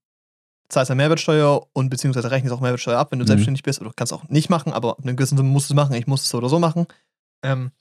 [0.69, 3.27] zahlst ja Mehrwertsteuer und beziehungsweise rechnest auch Mehrwertsteuer ab, wenn du Mhm.
[3.27, 3.79] selbstständig bist.
[3.79, 5.93] Oder du kannst auch nicht machen, aber in einem gewissen Sinne musst du es machen.
[5.95, 6.87] Ich muss es so oder so machen.
[7.43, 7.71] Ähm,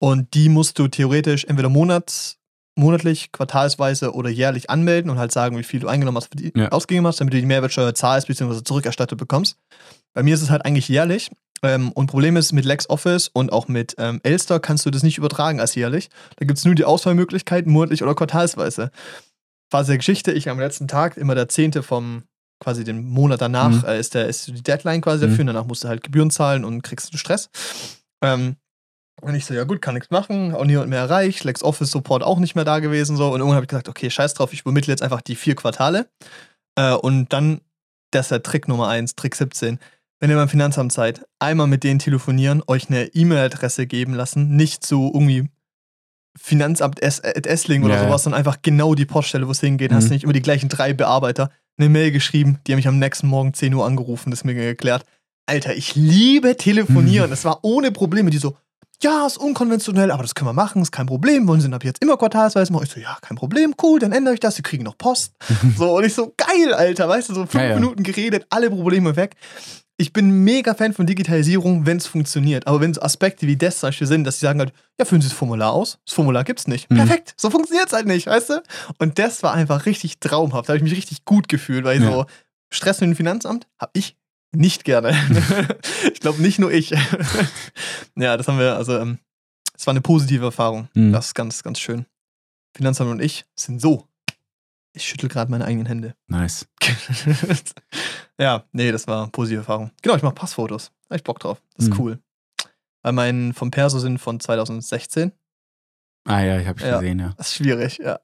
[0.00, 2.38] und die musst du theoretisch entweder monats,
[2.76, 6.68] monatlich, quartalsweise oder jährlich anmelden und halt sagen, wie viel du eingenommen hast, die, Ja.
[6.70, 9.56] ausgegeben hast, damit du die Mehrwertsteuer zahlst beziehungsweise zurückerstattet bekommst.
[10.14, 11.30] Bei mir ist es halt eigentlich jährlich.
[11.62, 15.18] Ähm, und Problem ist, mit LexOffice und auch mit ähm, Elster kannst du das nicht
[15.18, 16.08] übertragen als jährlich.
[16.36, 18.90] Da gibt es nur die Auswahlmöglichkeiten, monatlich oder quartalsweise.
[19.70, 21.82] Phase der Geschichte, ich am letzten Tag, immer der 10.
[21.82, 22.22] vom
[22.60, 23.88] quasi den Monat danach, Mhm.
[23.88, 25.30] äh, ist, der, ist die Deadline quasi Mhm.
[25.30, 25.42] dafür.
[25.42, 27.50] Und danach musst du halt Gebühren zahlen und kriegst du Stress.
[28.22, 28.56] Ähm,
[29.20, 32.38] und ich so, ja gut, kann nichts machen, auch niemand mehr erreicht, LexOffice Support auch
[32.38, 33.16] nicht mehr da gewesen.
[33.16, 35.54] so Und irgendwann habe ich gesagt, okay, scheiß drauf, ich übermittle jetzt einfach die vier
[35.54, 36.08] Quartale.
[36.76, 37.60] Äh, und dann,
[38.10, 39.78] das ist der Trick Nummer eins, Trick 17.
[40.20, 44.84] Wenn ihr beim Finanzamt seid, einmal mit denen telefonieren, euch eine E-Mail-Adresse geben lassen, nicht
[44.86, 45.48] so irgendwie
[46.38, 49.92] Finanzamt Essling oder Ja, sowas, sondern einfach genau die Poststelle, wo es hingeht.
[49.92, 50.08] Hast Mhm.
[50.08, 53.26] du nicht immer die gleichen drei Bearbeiter eine Mail geschrieben, die haben mich am nächsten
[53.26, 55.04] Morgen 10 Uhr angerufen, das mir geklärt.
[55.46, 57.26] Alter, ich liebe telefonieren.
[57.26, 57.30] Mhm.
[57.30, 58.30] Das war ohne Probleme.
[58.30, 58.56] Die so,
[59.02, 61.46] ja, ist unkonventionell, aber das können wir machen, ist kein Problem.
[61.48, 62.84] Wollen Sie ab jetzt immer quartalsweise machen?
[62.84, 65.32] Ich so, ja, kein Problem, cool, dann ändere ich das, Sie kriegen noch Post.
[65.76, 67.74] so, und ich so, geil, Alter, weißt du, so fünf Ja, ja.
[67.76, 69.36] Minuten geredet, alle Probleme weg.
[69.96, 72.66] Ich bin mega Fan von Digitalisierung, wenn es funktioniert.
[72.66, 75.20] Aber wenn so Aspekte wie das zum Beispiel sind, dass sie sagen halt, ja, füllen
[75.20, 75.98] Sie das Formular aus.
[76.06, 76.90] Das Formular gibt's nicht.
[76.90, 76.96] Mhm.
[76.96, 78.62] Perfekt, so funktioniert es halt nicht, weißt du?
[78.98, 80.68] Und das war einfach richtig traumhaft.
[80.68, 82.10] Da habe ich mich richtig gut gefühlt, weil Ja.
[82.10, 82.26] so
[82.72, 84.16] Stress mit dem Finanzamt habe ich
[84.52, 85.10] nicht gerne.
[86.12, 86.90] ich glaube, nicht nur ich.
[88.16, 89.18] ja, das haben wir, also, ähm,
[89.74, 90.88] es war eine positive Erfahrung.
[90.94, 91.12] Mhm.
[91.12, 92.06] Das ist ganz, ganz schön.
[92.76, 94.06] Finanzamt und ich sind so.
[94.92, 96.14] Ich schüttel gerade meine eigenen Hände.
[96.26, 96.66] Nice.
[98.38, 99.90] ja, nee, das war eine positive Erfahrung.
[100.02, 100.90] Genau, ich mache Passfotos.
[101.08, 101.62] Da hab ich Bock drauf.
[101.76, 102.00] Das ist Mhm.
[102.00, 102.18] cool.
[103.02, 105.32] Weil mein vom Perso sind von 2016.
[106.24, 106.98] Ah ja, ich habe Ja.
[106.98, 107.32] gesehen, ja.
[107.36, 108.20] Das ist schwierig, ja.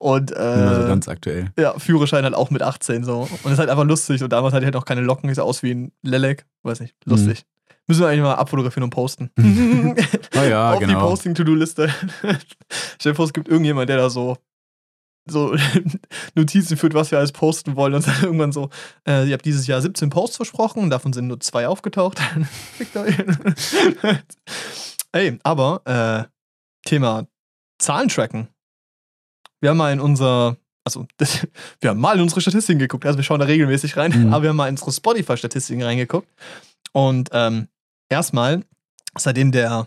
[0.00, 1.52] Und äh, ganz aktuell.
[1.58, 3.28] ja, Führerschein halt auch mit 18 so.
[3.42, 4.22] Und ist halt einfach lustig.
[4.22, 6.46] Und damals hatte ich halt noch keine Locken, ich sah aus wie ein Lelek.
[6.62, 7.44] Weiß nicht, lustig.
[7.86, 9.30] Müssen wir eigentlich mal abfotografieren und posten.
[9.38, 9.42] Oh
[10.48, 11.00] ja, Auf die genau.
[11.06, 11.92] Posting-To-Do-Liste.
[12.98, 14.38] Stell dir vor, es gibt irgendjemand, der da so,
[15.28, 15.54] so
[16.34, 18.70] Notizen führt, was wir alles posten wollen und sagt irgendwann so,
[19.06, 22.22] äh, ihr habt dieses Jahr 17 Posts versprochen davon sind nur zwei aufgetaucht.
[25.12, 27.26] Ey, aber äh, Thema
[27.78, 28.48] Zahlen tracken.
[29.60, 31.46] Wir haben mal in unser, also das,
[31.80, 34.32] wir haben mal in unsere Statistiken geguckt, also wir schauen da regelmäßig rein, Mhm.
[34.32, 36.28] aber wir haben mal in unsere Spotify-Statistiken reingeguckt.
[36.92, 37.68] Und ähm,
[38.08, 38.64] erstmal,
[39.16, 39.86] seitdem der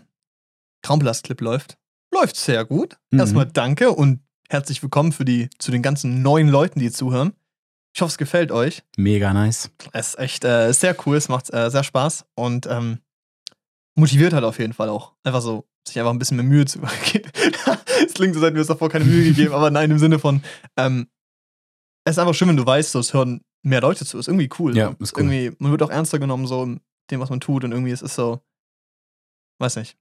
[0.82, 1.76] Traumpalast-Clip läuft,
[2.12, 2.96] läuft sehr gut.
[3.10, 3.18] Mhm.
[3.20, 7.32] Erstmal danke und herzlich willkommen für die, zu den ganzen neuen Leuten, die zuhören.
[7.94, 8.82] Ich hoffe, es gefällt euch.
[8.96, 9.70] Mega nice.
[9.92, 12.98] Es ist echt äh, sehr cool, es macht äh, sehr Spaß und ähm,
[13.94, 15.12] motiviert halt auf jeden Fall auch.
[15.22, 16.80] Einfach so, sich einfach ein bisschen mehr Mühe zu
[17.12, 17.30] geben.
[18.06, 20.18] Es klingt so, als hätten wir uns davor keine Mühe gegeben, aber nein, im Sinne
[20.18, 20.42] von,
[20.76, 21.08] ähm,
[22.04, 24.18] es ist einfach schön, wenn du weißt, so, es hören mehr Leute zu.
[24.18, 24.76] Ist irgendwie cool.
[24.76, 25.24] Ja, ist cool.
[25.24, 26.80] Irgendwie, man wird auch ernster genommen, so in
[27.10, 28.40] dem, was man tut und irgendwie es ist so,
[29.58, 29.96] weiß nicht.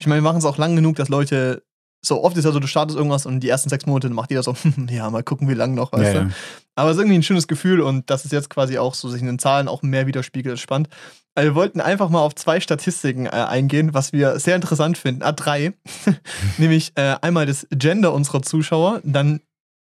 [0.00, 1.64] Ich meine, wir machen es auch lang genug, dass Leute,
[2.04, 4.42] so oft ist ja so, du startest irgendwas und die ersten sechs Monate macht jeder
[4.42, 4.54] so,
[4.90, 6.28] ja, mal gucken, wie lange noch, weißt Ja, du?
[6.28, 6.34] ja.
[6.74, 9.20] Aber es ist irgendwie ein schönes Gefühl und dass es jetzt quasi auch so sich
[9.20, 10.88] in den Zahlen auch mehr widerspiegelt, ist spannend.
[11.34, 15.22] Also wir wollten einfach mal auf zwei Statistiken äh, eingehen, was wir sehr interessant finden.
[15.22, 15.74] Ah, drei.
[16.58, 19.40] Nämlich äh, einmal das Gender unserer Zuschauer, dann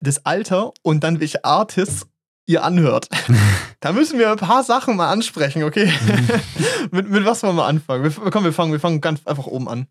[0.02, 2.06] das Alter und dann welche Artists
[2.46, 3.08] ihr anhört.
[3.80, 5.92] da müssen wir ein paar Sachen mal ansprechen, okay?
[6.92, 8.04] mit, mit was wollen wir anfangen?
[8.04, 9.88] Wir, komm, wir fangen, wir fangen ganz einfach oben an.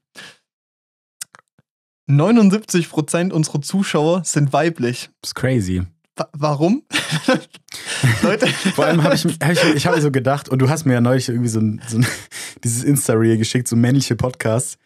[2.09, 5.11] 79% unserer Zuschauer sind weiblich.
[5.23, 5.83] Das ist crazy.
[6.17, 6.83] Wa- Warum?
[8.23, 8.47] Leute.
[8.47, 11.01] Vor allem habe ich, hab ich, ich mir so gedacht, und du hast mir ja
[11.01, 12.07] neulich irgendwie so, ein, so ein,
[12.65, 14.77] dieses Insta-Reel geschickt, so männliche Podcasts.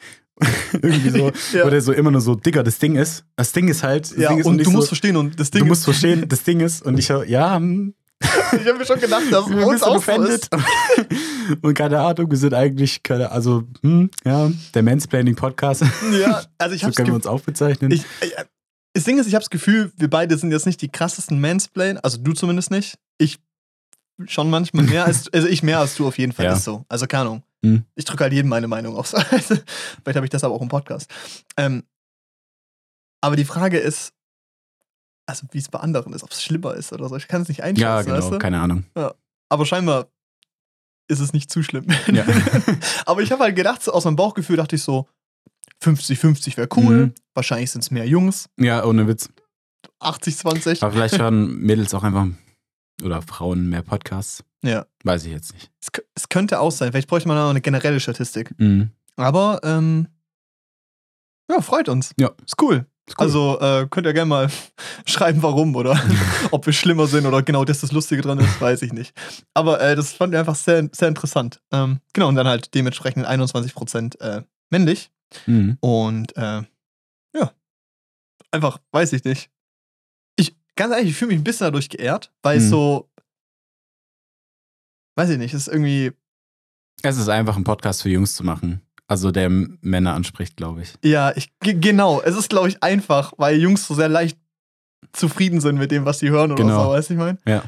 [0.83, 1.65] irgendwie so, Ja.
[1.65, 4.19] wo der so immer nur so, Digga, das Ding ist, das Ding ist halt, das
[4.19, 5.85] Ja, Ding ist und nicht du so, musst verstehen, und das Ding du musst ist,
[5.87, 9.47] verstehen, das Ding ist, und ich so, ja, hm, ich habe mir schon gedacht, dass
[9.51, 10.49] es wir uns auch so ist.
[11.63, 15.83] und keine Ahnung, wir sind eigentlich, keine, also, hm, ja, der Mansplaining-Podcast,
[16.19, 17.91] Ja, also ich so hab's können wir uns auch bezeichnen.
[17.91, 18.35] ich, ich,
[18.95, 21.99] Das Ding ist, ich habe das Gefühl, wir beide sind jetzt nicht die krassesten Mansplain,
[21.99, 22.99] also du zumindest nicht.
[23.19, 23.39] Ich
[24.27, 26.55] schon manchmal mehr als, also ich mehr als du auf jeden Fall, Ja.
[26.55, 26.85] ist so.
[26.89, 27.43] Also keine Ahnung.
[27.63, 27.85] Hm.
[27.97, 29.15] Ich drücke halt jedem meine Meinung aus.
[29.15, 29.57] Also,
[30.03, 31.11] Vielleicht habe ich das aber auch im Podcast.
[31.59, 31.83] Ähm,
[33.21, 34.13] aber die Frage ist,
[35.27, 37.17] also wie es bei anderen ist, ob es schlimmer ist oder so.
[37.17, 38.39] Ich kann es nicht einschätzen, ja, genau, weißt du?
[38.39, 38.85] keine Ahnung.
[39.49, 40.09] Aber scheinbar
[41.09, 41.87] ist es nicht zu schlimm.
[42.13, 42.25] Ja.
[43.07, 45.09] aber ich habe halt gedacht, so aus meinem Bauchgefühl dachte ich so,
[45.83, 46.97] 50-50 wäre cool.
[46.97, 47.15] Mhm.
[47.35, 48.49] Wahrscheinlich sind es mehr Jungs.
[48.59, 49.29] ja, ohne Witz.
[50.01, 50.83] 80-20.
[50.83, 52.27] Aber vielleicht hören Mädels auch einfach,
[53.03, 54.45] oder Frauen mehr Podcasts.
[54.63, 54.87] Ja.
[55.05, 55.71] Weiß ich jetzt nicht.
[55.81, 56.93] Es, es könnte auch sein.
[56.93, 58.59] Vielleicht bräuchte man noch eine generelle Statistik.
[58.59, 58.91] Mhm.
[59.17, 60.09] Aber, ähm,
[61.51, 62.13] ja, freut uns.
[62.19, 62.33] Ja.
[62.45, 62.87] Ist cool.
[63.09, 63.15] Cool.
[63.19, 64.51] Also äh, könnt ihr gerne mal
[65.07, 66.01] schreiben, warum oder
[66.51, 69.17] ob wir schlimmer sind oder genau das das Lustige dran ist, weiß ich nicht.
[69.55, 71.61] Aber äh, das fand ich einfach sehr, sehr interessant.
[71.73, 75.11] Ähm, genau, und dann halt dementsprechend 21% äh, männlich.
[75.47, 75.77] Mhm.
[75.81, 76.63] Und äh,
[77.35, 77.53] ja,
[78.51, 79.51] einfach, weiß ich nicht.
[80.37, 82.71] Ich, ganz ehrlich, ich fühle mich ein bisschen dadurch geehrt, weil es Mhm.
[82.71, 83.11] so,
[85.17, 86.13] weiß ich nicht, es ist irgendwie,
[87.03, 88.83] Es ist einfach ein Podcast für Jungs zu machen.
[89.09, 90.95] Also der Männer anspricht, glaube ich.
[91.05, 94.37] ja, ich, ge- genau, es ist, glaube ich, einfach, weil Jungs so sehr leicht
[95.13, 96.85] zufrieden sind mit dem, was sie hören oder Genau.
[96.85, 97.39] so, weißt du, ich meine?
[97.47, 97.63] Ja.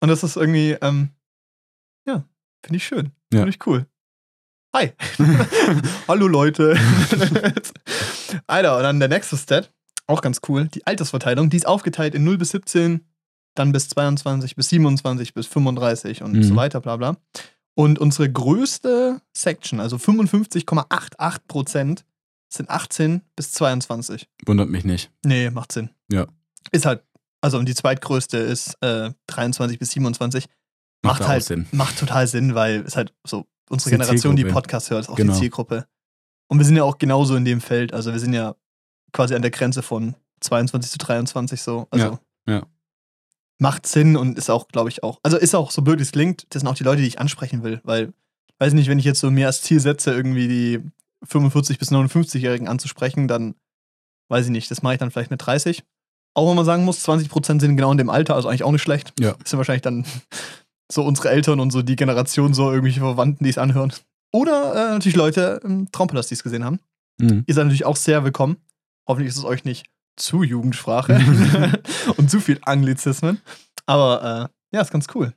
[0.00, 1.10] Und das ist irgendwie, ähm,
[2.08, 2.24] ja,
[2.64, 3.12] finde ich schön.
[3.32, 3.40] Ja.
[3.40, 3.86] Finde ich cool.
[4.74, 4.92] Hi.
[6.08, 6.76] Hallo Leute.
[8.46, 9.72] Alter, und dann der nächste Stat,
[10.06, 13.00] auch ganz cool, die Altersverteilung, die ist aufgeteilt in 0 bis 17,
[13.54, 16.42] dann bis 22, bis 27, bis 35 und Mhm.
[16.42, 17.16] so weiter, bla bla.
[17.76, 22.04] Und unsere größte Section, also 55,88%
[22.52, 24.28] sind 18 bis 22.
[24.46, 25.10] Wundert mich nicht.
[25.24, 25.90] Nee, macht Sinn.
[26.10, 26.26] Ja.
[26.70, 27.02] Ist halt,
[27.40, 30.46] also und die zweitgrößte ist äh, 23 bis 27.
[31.02, 31.66] Macht, Macht halt- Sinn.
[31.72, 34.44] Macht total Sinn, weil es halt so unsere Die Generation, die.
[34.44, 35.32] Podcast hört, ist auch Genau.
[35.34, 35.86] die Zielgruppe.
[36.48, 37.92] Und wir sind ja auch genauso in dem Feld.
[37.92, 38.54] Also wir sind ja
[39.12, 41.88] quasi an der Grenze von 22 zu 23 so.
[41.90, 42.62] Also Ja, ja.
[43.58, 45.20] Macht Sinn und ist auch, glaube ich, auch.
[45.22, 47.20] Also ist auch so blöd, wie es klingt, das sind auch die Leute, die ich
[47.20, 48.12] ansprechen will, weil,
[48.58, 50.80] weiß nicht, wenn ich jetzt so mir als Ziel setze, irgendwie die
[51.24, 53.54] 45 bis 59-Jährigen anzusprechen, dann
[54.28, 55.84] weiß ich nicht, das mache ich dann vielleicht mit 30.
[56.36, 58.82] Auch wenn man sagen muss, 20% sind genau in dem Alter, also eigentlich auch nicht
[58.82, 59.12] schlecht.
[59.20, 59.34] Ja.
[59.38, 60.04] Das sind wahrscheinlich dann
[60.90, 63.92] so unsere Eltern und so die Generation, so irgendwelche Verwandten, die es anhören.
[64.32, 66.80] Oder äh, natürlich Leute im Traumpalast, die es gesehen haben.
[67.20, 67.44] Mhm.
[67.46, 68.56] Ihr seid natürlich auch sehr willkommen.
[69.08, 71.14] Hoffentlich ist es euch nicht zu Jugendsprache
[72.16, 73.40] und zu viel Anglizismen.
[73.86, 75.34] Aber äh, ja, ist ganz cool.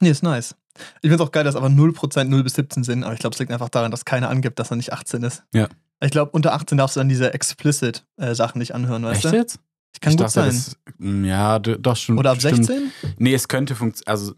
[0.00, 0.56] Nee, ist nice.
[0.76, 3.34] Ich finde es auch geil, dass aber 0% 0 bis 17 sind, aber ich glaube,
[3.34, 5.44] es liegt einfach daran, dass keiner angibt, dass er nicht 18 ist.
[5.54, 5.68] Ja.
[6.02, 9.38] Ich glaube, unter 18 darfst du dann diese Explicit-Sachen nicht anhören, weißt Echt du?
[9.38, 9.60] jetzt?
[9.94, 10.48] Ich kann ich gut dachte, sein.
[10.48, 12.18] das, mm, ja, doch schon.
[12.18, 12.66] Oder ab stimmt.
[12.66, 12.92] 16?
[13.18, 14.10] Nee, es könnte funktionieren.
[14.10, 14.34] Also,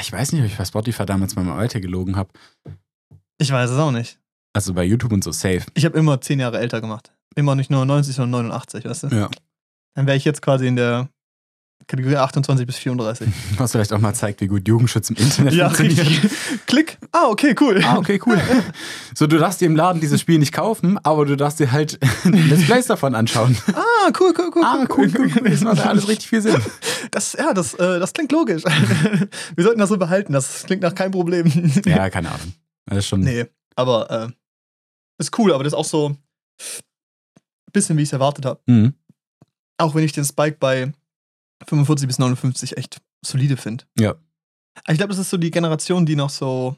[0.00, 2.30] ich weiß nicht, ob ich bei Spotify damals mal weiter gelogen habe.
[3.38, 4.18] Ich weiß es auch nicht.
[4.52, 5.62] Also bei YouTube und so safe.
[5.74, 7.12] Ich habe immer 10 Jahre älter gemacht.
[7.34, 9.08] Immer nicht 99, sondern 89, weißt du?
[9.08, 9.28] Ja.
[9.94, 11.08] Dann wäre ich jetzt quasi in der
[11.86, 13.28] Kategorie 28 bis 34.
[13.58, 16.06] Was vielleicht auch mal zeigt, wie gut Jugendschutz im Internet ja, funktioniert.
[16.06, 16.30] richtig.
[16.66, 16.98] Klick.
[17.12, 17.82] Ah, okay, cool.
[17.84, 18.40] Ah, okay, cool.
[19.16, 22.00] So, du darfst dir im Laden dieses Spiel nicht kaufen, aber du darfst dir halt
[22.24, 23.56] Let's Plays davon anschauen.
[23.72, 24.62] Ah, cool, cool, cool.
[24.64, 25.50] Ah, cool, cool, cool.
[25.50, 26.56] Das macht ja alles richtig viel Sinn.
[27.12, 28.64] Das, ja, das, äh, das klingt logisch.
[28.64, 30.32] Wir sollten das so behalten.
[30.32, 31.46] Das klingt nach kein Problem.
[31.86, 32.54] Ja, keine Ahnung.
[32.86, 33.20] Das ist schon.
[33.20, 34.32] Nee, aber äh,
[35.18, 36.16] ist cool, aber das ist auch so
[37.74, 38.60] bisschen, wie ich es erwartet habe.
[38.66, 38.94] Mhm.
[39.78, 40.92] Auch wenn ich den Spike bei
[41.66, 43.84] 45 bis 59 echt solide finde.
[43.98, 44.10] Ja.
[44.84, 46.76] Aber Ich glaube, das ist so die Generation, die noch so.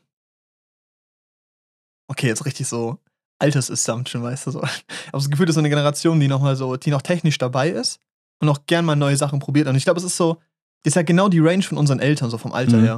[2.09, 2.99] Okay, jetzt richtig so
[3.39, 4.61] Altersassumption, weißt du so.
[4.61, 4.71] Aber
[5.13, 7.71] das Gefühl, das ist so eine Generation, die noch mal so, die noch technisch dabei
[7.71, 8.01] ist
[8.41, 9.67] und auch gern mal neue Sachen probiert.
[9.69, 10.35] Und ich glaube, es ist so,
[10.83, 12.85] das ist ja genau die Range von unseren Eltern, so vom Alter Mhm.
[12.85, 12.95] her.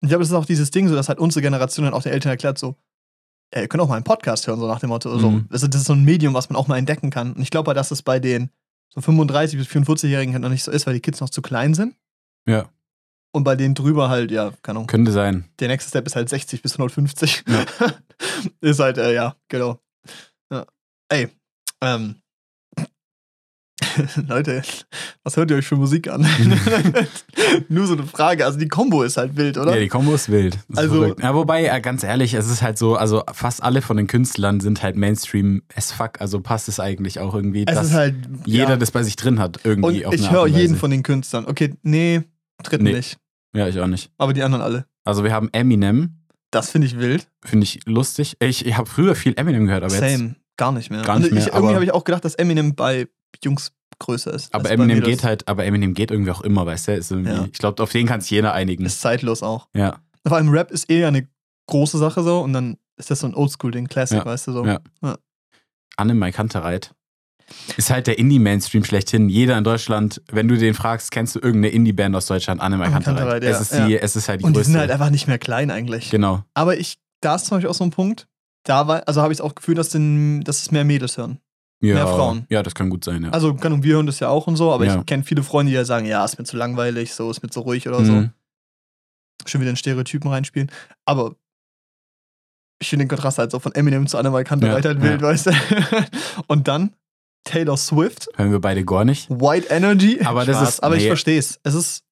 [0.00, 2.02] Und ich glaube, es ist auch dieses Ding, so dass halt unsere Generation dann auch
[2.02, 2.76] den Eltern erklärt, so,
[3.54, 5.10] ihr könnt auch mal einen Podcast hören, so nach dem Motto.
[5.10, 5.46] Mhm.
[5.50, 7.32] Also, das ist so ein Medium, was man auch mal entdecken kann.
[7.32, 8.50] Und ich glaube dass es bei den
[8.90, 11.74] so 35 bis 44-Jährigen halt noch nicht so ist, weil die Kids noch zu klein
[11.74, 11.94] sind.
[12.48, 12.68] Ja,
[13.32, 14.86] Und bei denen drüber halt, ja, keine Ahnung.
[14.86, 15.44] könnte sein.
[15.58, 17.44] Der nächste Step ist halt 60 bis 150.
[17.48, 17.64] Ja.
[18.60, 19.80] ist halt, äh, ja, genau.
[20.52, 20.66] Ja.
[21.08, 21.28] Ey,
[21.80, 22.16] ähm.
[24.28, 24.62] Leute,
[25.22, 26.26] was hört ihr euch für Musik an?
[27.68, 28.44] Nur so eine Frage.
[28.44, 29.74] Also die Kombo ist halt wild, oder?
[29.74, 30.54] Ja, die Kombo ist wild.
[30.68, 31.22] Ist Also- verrückt.
[31.22, 34.60] ja, wobei, äh, ganz ehrlich, es ist halt so, also fast alle von den Künstlern
[34.60, 38.14] sind halt Mainstream as fuck, also passt es eigentlich auch irgendwie, es dass ist halt.
[38.44, 38.76] jeder ja.
[38.76, 41.46] das bei sich drin hat, Und irgendwie auf ich höre und jeden von den Künstlern.
[41.46, 42.22] Okay, nee,
[42.62, 42.92] dritten Nee.
[42.94, 43.18] nicht.
[43.54, 44.10] Ja, ich auch nicht.
[44.18, 44.86] Aber die anderen alle.
[45.04, 46.16] Also wir haben Eminem,
[46.50, 47.28] Das finde ich wild.
[47.44, 48.36] finde ich lustig.
[48.40, 50.16] Ich, ich habe früher viel Eminem gehört, aber jetzt.
[50.18, 50.34] Same.
[50.56, 51.02] Gar nicht mehr.
[51.02, 53.08] Gar nicht Und mehr, ich, irgendwie habe ich auch gedacht, dass Eminem bei
[53.44, 54.54] Jungs größer ist.
[54.54, 56.92] Aber Eminem geht halt, aber Eminem geht irgendwie auch immer, weißt du?
[57.22, 57.44] Ja.
[57.52, 58.84] Ich glaube, auf den kann sich jeder einigen.
[58.84, 59.68] Ist zeitlos auch.
[59.74, 61.28] ja, Vor allem Rap ist eher eine
[61.68, 64.66] große Sache so und dann ist das so ein Oldschool-Ding, Classic, Ja, weißt du so.
[64.66, 64.80] ja.
[65.96, 66.92] Anne Kantereit
[67.76, 69.28] ist halt der Indie-Mainstream schlechthin.
[69.28, 72.90] Jeder in Deutschland, wenn du den fragst, kennst du irgendeine Indie-Band aus Deutschland, Anne Anne
[72.90, 73.18] Kantereit.
[73.18, 73.98] Kantereit, ja, es, ist die, ja.
[74.00, 74.72] es ist halt die Und die größte.
[74.72, 76.10] sind halt einfach nicht mehr klein eigentlich.
[76.10, 76.42] genau.
[76.54, 78.26] Aber ich, da ist zum Beispiel auch so ein Punkt,
[78.64, 81.38] da war, also habe ich auch Gefühl, dass, den, dass es mehr Mädels hören.
[81.84, 82.46] Ja, Mehr Frauen.
[82.48, 83.30] Ja, das kann gut sein, ja.
[83.30, 84.98] Also, Ahnung, wir hören das ja auch und so, aber Ja.
[85.00, 87.50] ich kenne viele Freunde, die ja sagen, ja, ist mir zu langweilig, so, ist mir
[87.50, 88.12] zu ruhig oder so.
[88.12, 88.30] Mhm.
[89.46, 90.70] Schon wieder in Stereotypen reinspielen.
[91.04, 91.34] Aber
[92.80, 95.26] ich finde den Kontrast halt so von Eminem zu Annemai Kantereit Ja, halt wild, ja.
[95.28, 95.52] weißt du?
[96.48, 96.94] und dann
[97.44, 99.28] Taylor Swift, Hören wir beide gar nicht.
[99.30, 100.20] White Energy.
[100.24, 101.08] Aber das Spaß, ist- Aber ich nee.
[101.08, 101.60] verstehe es.
[101.62, 102.04] Es ist.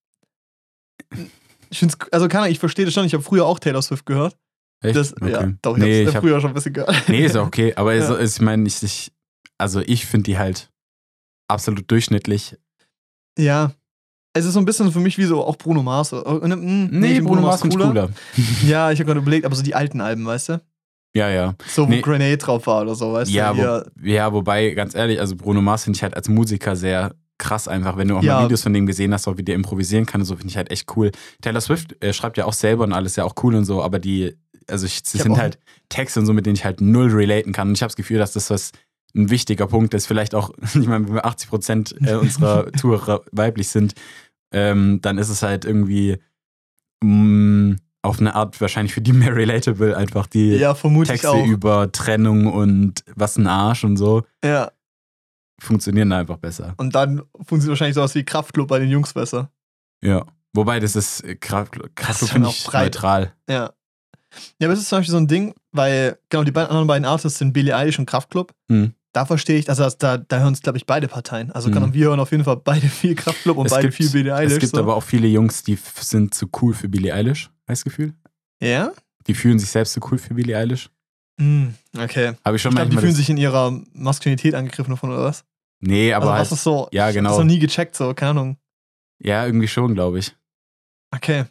[1.71, 3.07] Ich finde also keine Ahnung, ich verstehe das schon.
[3.07, 4.37] Ich habe früher auch Taylor Swift gehört.
[4.83, 4.97] Echt?
[4.97, 7.09] Das, Ja, doch, ich nee, habe ich hab, früher schon ein bisschen gehört.
[7.09, 7.73] nee, ist auch okay.
[7.77, 8.07] Aber Ja.
[8.07, 9.13] so ist, ich meine, ich, ich,
[9.63, 10.71] also ich finde die halt
[11.49, 12.57] absolut durchschnittlich.
[13.39, 13.73] Ja.
[14.35, 16.13] Es ist so ein bisschen für mich wie so auch Bruno Mars.
[16.13, 18.09] Äh, äh, mm, Nee, ich find Bruno Mars ich cooler.
[18.67, 20.63] Ja, ich habe gerade überlegt, aber so die alten Alben, weißt du?
[21.15, 21.55] Ja, ja.
[21.69, 22.01] So, wo Nee.
[22.01, 23.59] Grenade drauf war oder so, weißt Ja, du?
[23.59, 27.15] wo, Ja, ja, wobei, ganz ehrlich, also Bruno Mars finde ich halt als Musiker sehr
[27.37, 28.37] krass einfach, wenn du auch Ja.
[28.39, 30.57] mal Videos von dem gesehen hast, auch wie der improvisieren kann und so, finde ich
[30.57, 31.11] halt echt cool.
[31.43, 33.99] Taylor Swift äh, schreibt ja auch selber und alles ja auch cool und so, aber
[33.99, 34.35] die,
[34.67, 35.59] also ich, das hab sind halt
[35.91, 38.19] Texte und so, mit denen ich halt null relaten kann und ich habe das Gefühl,
[38.19, 38.71] dass das was
[39.15, 43.23] ein wichtiger Punkt ist, vielleicht auch, ich meine, wenn wir 80 Prozent äh, unserer Zuhörer
[43.33, 43.95] weiblich sind,
[44.53, 46.19] ähm, dann ist es halt irgendwie
[47.03, 52.47] mh, auf eine Art wahrscheinlich für die mehr relatable, einfach die ja Texte über Trennung
[52.53, 54.71] und was ein Arsch und so Ja.
[55.61, 56.75] funktionieren da einfach besser.
[56.79, 59.51] Und dann funktioniert wahrscheinlich sowas wie Kraftclub bei den Jungs besser.
[60.03, 60.25] Ja.
[60.55, 62.85] Wobei das ist äh, Kraft, Das Kraft ist finde ich breit.
[62.95, 63.33] neutral.
[63.49, 63.73] Ja.
[64.59, 67.05] Ja, aber es ist zum Beispiel so ein Ding, weil, genau, die beiden anderen beiden
[67.05, 68.53] Artists sind Billie Eilish und Kraftclub.
[68.71, 68.95] Hm.
[69.15, 71.53] Da verstehe ich, also das, da, da hören es, glaube ich, beide Parteien.
[71.53, 71.93] Also Mhm.
[71.93, 74.55] wir hören auf jeden Fall beide viel Kraftclub und Es beide gibt- viel Billie Eilish.
[74.55, 74.81] Es gibt so.
[74.81, 78.15] aber auch viele Jungs, die sind zu cool für Billie Eilish, das Gefühl?
[78.63, 78.93] Ja?
[79.27, 80.89] Die fühlen sich selbst zu cool für Billie Eilish.
[81.39, 82.33] Hm, okay.
[82.45, 85.25] Habe ich schon Ich glaube, die fühlen das- sich in ihrer Maskulinität angegriffen davon, oder
[85.25, 85.45] was?
[85.81, 86.89] nee, aber also, halt, was ist so?
[86.93, 87.31] ja, Ich genau.
[87.31, 88.57] das noch nie gecheckt, so, keine Ahnung.
[89.19, 90.35] ja, irgendwie schon, glaube ich.
[91.15, 91.45] Okay.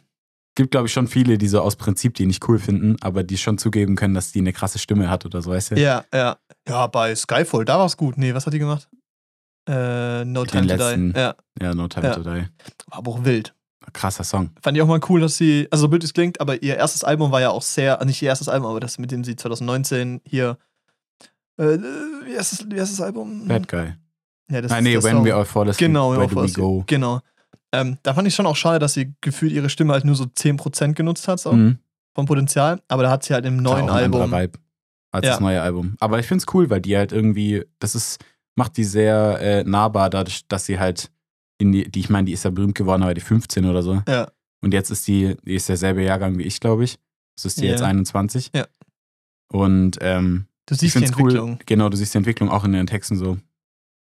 [0.54, 3.38] Gibt, glaube ich, schon viele, die so aus Prinzip die nicht cool finden, aber die
[3.38, 5.80] schon zugeben können, dass die eine krasse Stimme hat oder so, weißt du?
[5.80, 6.36] Ja, ja.
[6.68, 8.18] Ja, bei Skyfall, da war es gut.
[8.18, 8.88] Nee, was hat die gemacht?
[9.68, 11.12] Äh, No Den Time to letzten.
[11.14, 11.18] Die.
[11.18, 12.14] Ja, Ja, No Time Ja.
[12.14, 12.26] to Die.
[12.28, 13.54] war aber auch wild.
[13.92, 14.50] Krasser Song.
[14.62, 17.02] Fand ich auch mal cool, dass sie, also so blöd es klingt, aber ihr erstes
[17.02, 20.20] Album war ja auch sehr, nicht ihr erstes Album, aber das, mit dem sie 2019
[20.24, 20.56] hier,
[21.58, 21.78] äh,
[22.26, 23.48] wie heißt das, wie heißt das Album?
[23.48, 23.94] Bad Guy.
[24.50, 25.24] Ja, das ist nee, When Song.
[25.24, 26.84] We All Fall Asleep, Genau, Where Do We Go.
[26.86, 27.20] Genau.
[27.72, 30.24] Ähm, da fand ich schon auch schade, dass sie gefühlt ihre Stimme halt nur so
[30.24, 31.78] 10% genutzt hat, so, Mhm.
[32.14, 34.32] vom Potenzial, aber da hat sie halt im neuen ein anderer Album.
[34.32, 34.58] Vibe
[35.12, 35.30] als Ja.
[35.32, 35.96] das neue Album.
[36.00, 38.22] Aber ich finde es cool, weil die halt irgendwie, das ist,
[38.56, 41.10] macht die sehr äh, nahbar, dadurch, dass sie halt
[41.58, 44.02] in die, die ich meine, die ist ja berühmt geworden, aber die 15 oder so.
[44.08, 44.30] Ja.
[44.60, 46.98] Und jetzt ist die, die ist derselbe Jahrgang wie ich, glaube ich.
[47.36, 47.70] Das ist die Ja.
[47.72, 48.50] jetzt 21.
[48.54, 48.66] Ja.
[49.50, 51.50] Und ähm, Du ich siehst die finde es Entwicklung.
[51.52, 51.58] cool.
[51.66, 53.38] Genau, du siehst die Entwicklung auch in den Texten so.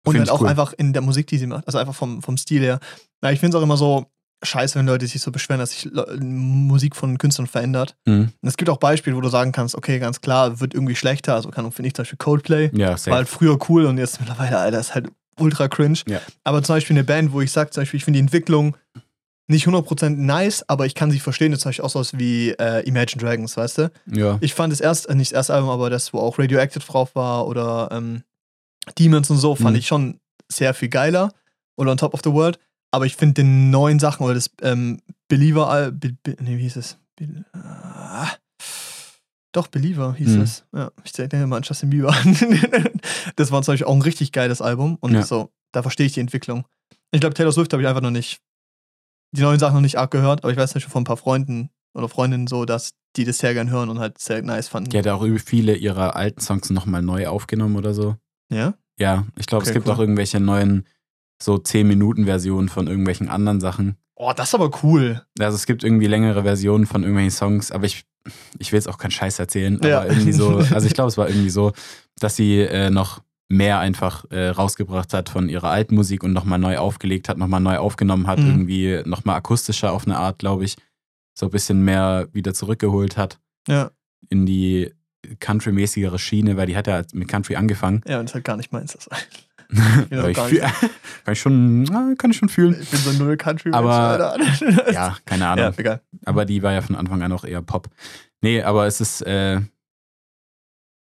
[0.04, 0.48] Und halt auch cool.
[0.48, 1.66] einfach in der Musik, die sie macht.
[1.66, 2.78] Also einfach vom, vom Stil her.
[3.22, 4.06] Na, ich finde es auch immer so
[4.42, 5.90] scheiße, wenn Leute sich so beschweren, dass sich
[6.20, 7.96] Musik von Künstlern verändert.
[8.04, 8.32] Mhm.
[8.40, 11.34] Und es gibt auch Beispiele, wo du sagen kannst, okay, ganz klar, wird irgendwie schlechter.
[11.34, 12.70] Also kann finde ich zum Beispiel Coldplay.
[12.74, 13.16] Ja, War safe.
[13.16, 15.98] halt früher cool und jetzt mittlerweile, Alter, ist halt ultra cringe.
[16.06, 16.20] Ja.
[16.44, 18.76] Aber zum Beispiel eine Band, wo ich sage, zum Beispiel, ich finde die Entwicklung
[19.46, 21.50] nicht 100% nice, aber ich kann sie verstehen.
[21.50, 23.90] Das ist zum Beispiel auch sowas wie äh, Imagine Dragons, weißt du?
[24.06, 24.38] Ja.
[24.40, 27.14] Ich fand das erst, äh, nicht das erste Album, aber das, wo auch Radioactive drauf
[27.14, 28.22] war oder ähm,
[28.98, 29.76] Demons und so, fand Mhm.
[29.80, 30.20] ich schon
[30.50, 31.32] sehr viel geiler.
[31.76, 32.58] Oder On Top of the World.
[32.92, 36.62] Aber ich finde den neuen Sachen oder das ähm, Believer, Al- Be, Be, nee, wie
[36.62, 36.96] hieß es?
[37.16, 38.28] Be, ah,
[39.52, 40.40] doch, Believer hieß Mhm.
[40.42, 40.64] es.
[40.74, 42.12] Ja, ich denke mal an Justin Bieber.
[43.36, 45.22] das war zum Beispiel auch ein richtig geiles Album und Ja.
[45.22, 46.66] so, da verstehe ich die Entwicklung.
[47.12, 48.38] Ich glaube, Taylor Swift habe ich einfach noch nicht,
[49.32, 51.70] die neuen Sachen noch nicht arg gehört, aber ich weiß nicht von ein paar Freunden
[51.94, 54.90] oder Freundinnen so, dass die das sehr gern hören und halt sehr nice fanden.
[54.90, 58.16] Die hat auch viele ihrer alten Songs nochmal neu aufgenommen oder so.
[58.50, 58.74] Ja?
[58.98, 59.94] Ja, ich glaube, es Okay, gibt cool.
[59.94, 60.86] auch irgendwelche neuen,
[61.42, 63.96] so 10-Minuten-Versionen von irgendwelchen anderen Sachen.
[64.16, 65.22] Oh, das ist aber cool.
[65.40, 68.04] Also es gibt irgendwie längere Versionen von irgendwelchen Songs, aber ich,
[68.58, 70.00] ich will jetzt auch keinen Scheiß erzählen, Ja.
[70.02, 71.72] aber irgendwie so, also ich glaube, es war irgendwie so,
[72.20, 76.58] dass sie äh, noch mehr einfach äh, rausgebracht hat von ihrer alten Musik und nochmal
[76.58, 78.46] neu aufgelegt hat, nochmal neu aufgenommen hat, Mhm.
[78.46, 80.76] irgendwie nochmal akustischer auf eine Art, glaube ich,
[81.36, 83.90] so ein bisschen mehr wieder zurückgeholt hat Ja,
[84.30, 84.92] in die
[85.40, 88.02] country-mäßigere Schiene, weil die hat ja mit Country angefangen.
[88.06, 88.92] ja, und das ist halt gar nicht meins.
[88.92, 89.08] Das.
[90.10, 90.72] Ja, ich fühl, kann
[91.32, 92.76] ich schon, kann ich schon fühlen.
[92.80, 94.38] Ich bin so null country Aber-.
[94.92, 95.64] Ja, keine Ahnung.
[95.64, 96.00] ja, egal.
[96.24, 97.88] Aber die war ja von Anfang an auch eher Pop.
[98.40, 99.60] Nee, aber es ist, äh,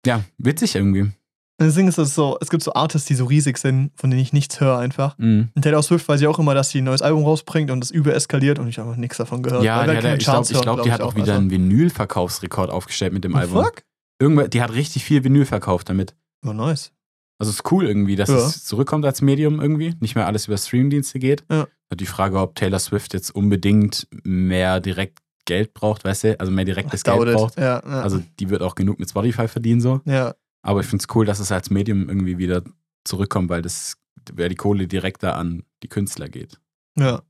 [0.06, 1.12] ja, witzig irgendwie.
[1.58, 4.22] Das Ding ist, dass so, es gibt so Artists, die so riesig sind, von denen
[4.22, 5.18] ich nichts höre einfach.
[5.18, 5.50] Mhm.
[5.54, 7.92] Und Taylor Swift weiß ich auch immer, dass sie ein neues Album rausbringt und das
[7.92, 9.64] übereskaliert und ich habe nichts davon gehört.
[9.64, 11.42] Ja, die hat, ich glaube, glaub, die hat ich auch wieder also.
[11.42, 13.64] einen Vinyl-Verkaufsrekord aufgestellt mit dem Album.
[13.64, 13.84] Fuck?
[14.20, 16.16] Irgendwann, die hat richtig viel Vinyl verkauft damit.
[16.46, 16.92] Oh, nice.
[17.40, 18.38] Also es ist cool irgendwie, dass Ja.
[18.38, 21.44] es zurückkommt als Medium irgendwie, nicht mehr alles über Streamdienste geht.
[21.50, 21.68] Ja.
[21.94, 26.64] Die Frage, ob Taylor Swift jetzt unbedingt mehr direkt Geld braucht, weißt du, also mehr
[26.66, 27.34] direktes Geld it.
[27.36, 27.58] braucht.
[27.58, 28.02] Ja, ja.
[28.02, 30.02] Also die wird auch genug mit Spotify verdienen so.
[30.06, 30.34] ja.
[30.66, 32.64] Aber ich finde es cool, dass es als Medium irgendwie wieder
[33.04, 33.98] zurückkommt, weil das,
[34.32, 36.58] weil die Kohle direkter an die Künstler geht.
[36.98, 37.22] Ja.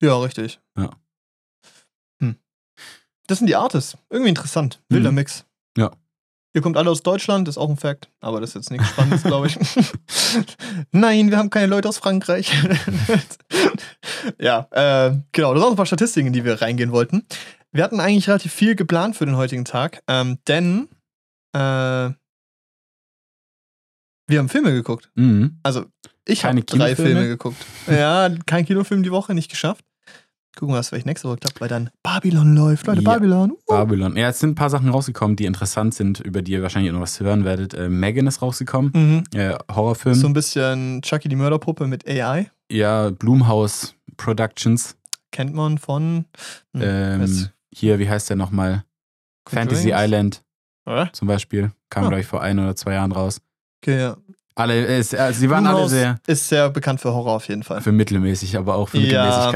[0.00, 0.58] Ja, richtig.
[0.78, 0.90] Ja.
[2.22, 2.36] Hm.
[3.26, 3.98] Das sind die Artists.
[4.08, 4.80] Irgendwie interessant.
[4.88, 5.16] Wilder Mhm.
[5.16, 5.44] Mix.
[5.76, 5.90] Ja.
[6.52, 8.10] Ihr kommt alle aus Deutschland, ist auch ein Fact.
[8.20, 9.56] Aber das ist jetzt nichts Spannendes, glaube ich.
[10.90, 12.50] Nein, wir haben keine Leute aus Frankreich.
[14.40, 15.54] ja, äh, genau.
[15.54, 17.24] Das sind auch ein paar Statistiken, in die wir reingehen wollten.
[17.70, 20.88] Wir hatten eigentlich relativ viel geplant für den heutigen Tag, ähm, denn
[21.52, 22.10] äh,
[24.30, 25.08] wir haben Filme geguckt.
[25.14, 25.60] Mhm.
[25.62, 25.86] Also,
[26.24, 26.96] ich habe drei?
[26.96, 27.64] Filme geguckt.
[27.86, 29.84] Ja, kein Kinofilm die Woche, nicht geschafft.
[30.58, 32.86] Gucken wir, was vielleicht nächste Woche klappt, weil dann Babylon läuft.
[32.86, 33.10] Leute, Ja.
[33.12, 33.52] Babylon.
[33.52, 33.56] Uh.
[33.68, 34.16] Babylon.
[34.16, 36.96] Ja, es sind ein paar Sachen rausgekommen, die interessant sind, über die ihr wahrscheinlich auch
[36.96, 37.72] noch was hören werdet.
[37.74, 39.38] Äh, Megan ist rausgekommen, Mhm.
[39.38, 40.14] äh, Horrorfilm.
[40.16, 42.50] So ein bisschen Chucky die Mörderpuppe mit AI.
[42.70, 44.96] ja, Blumhouse Productions.
[45.30, 46.24] Kennt man von.
[46.74, 48.84] Hm, Ähm, hier, wie heißt der nochmal?
[49.48, 49.92] Fantasy?
[49.94, 50.42] Island
[50.86, 51.12] Oder?
[51.12, 51.70] zum Beispiel.
[51.88, 52.08] Kam, Ah.
[52.08, 53.40] glaube ich, vor ein oder zwei Jahren raus.
[53.82, 54.16] Okay, ja.
[54.56, 57.62] Alle, es- äh, sie waren alle Blumhouse sehr Ist sehr bekannt für Horror auf jeden
[57.62, 57.80] Fall.
[57.80, 59.50] für mittelmäßig, aber auch für Ja.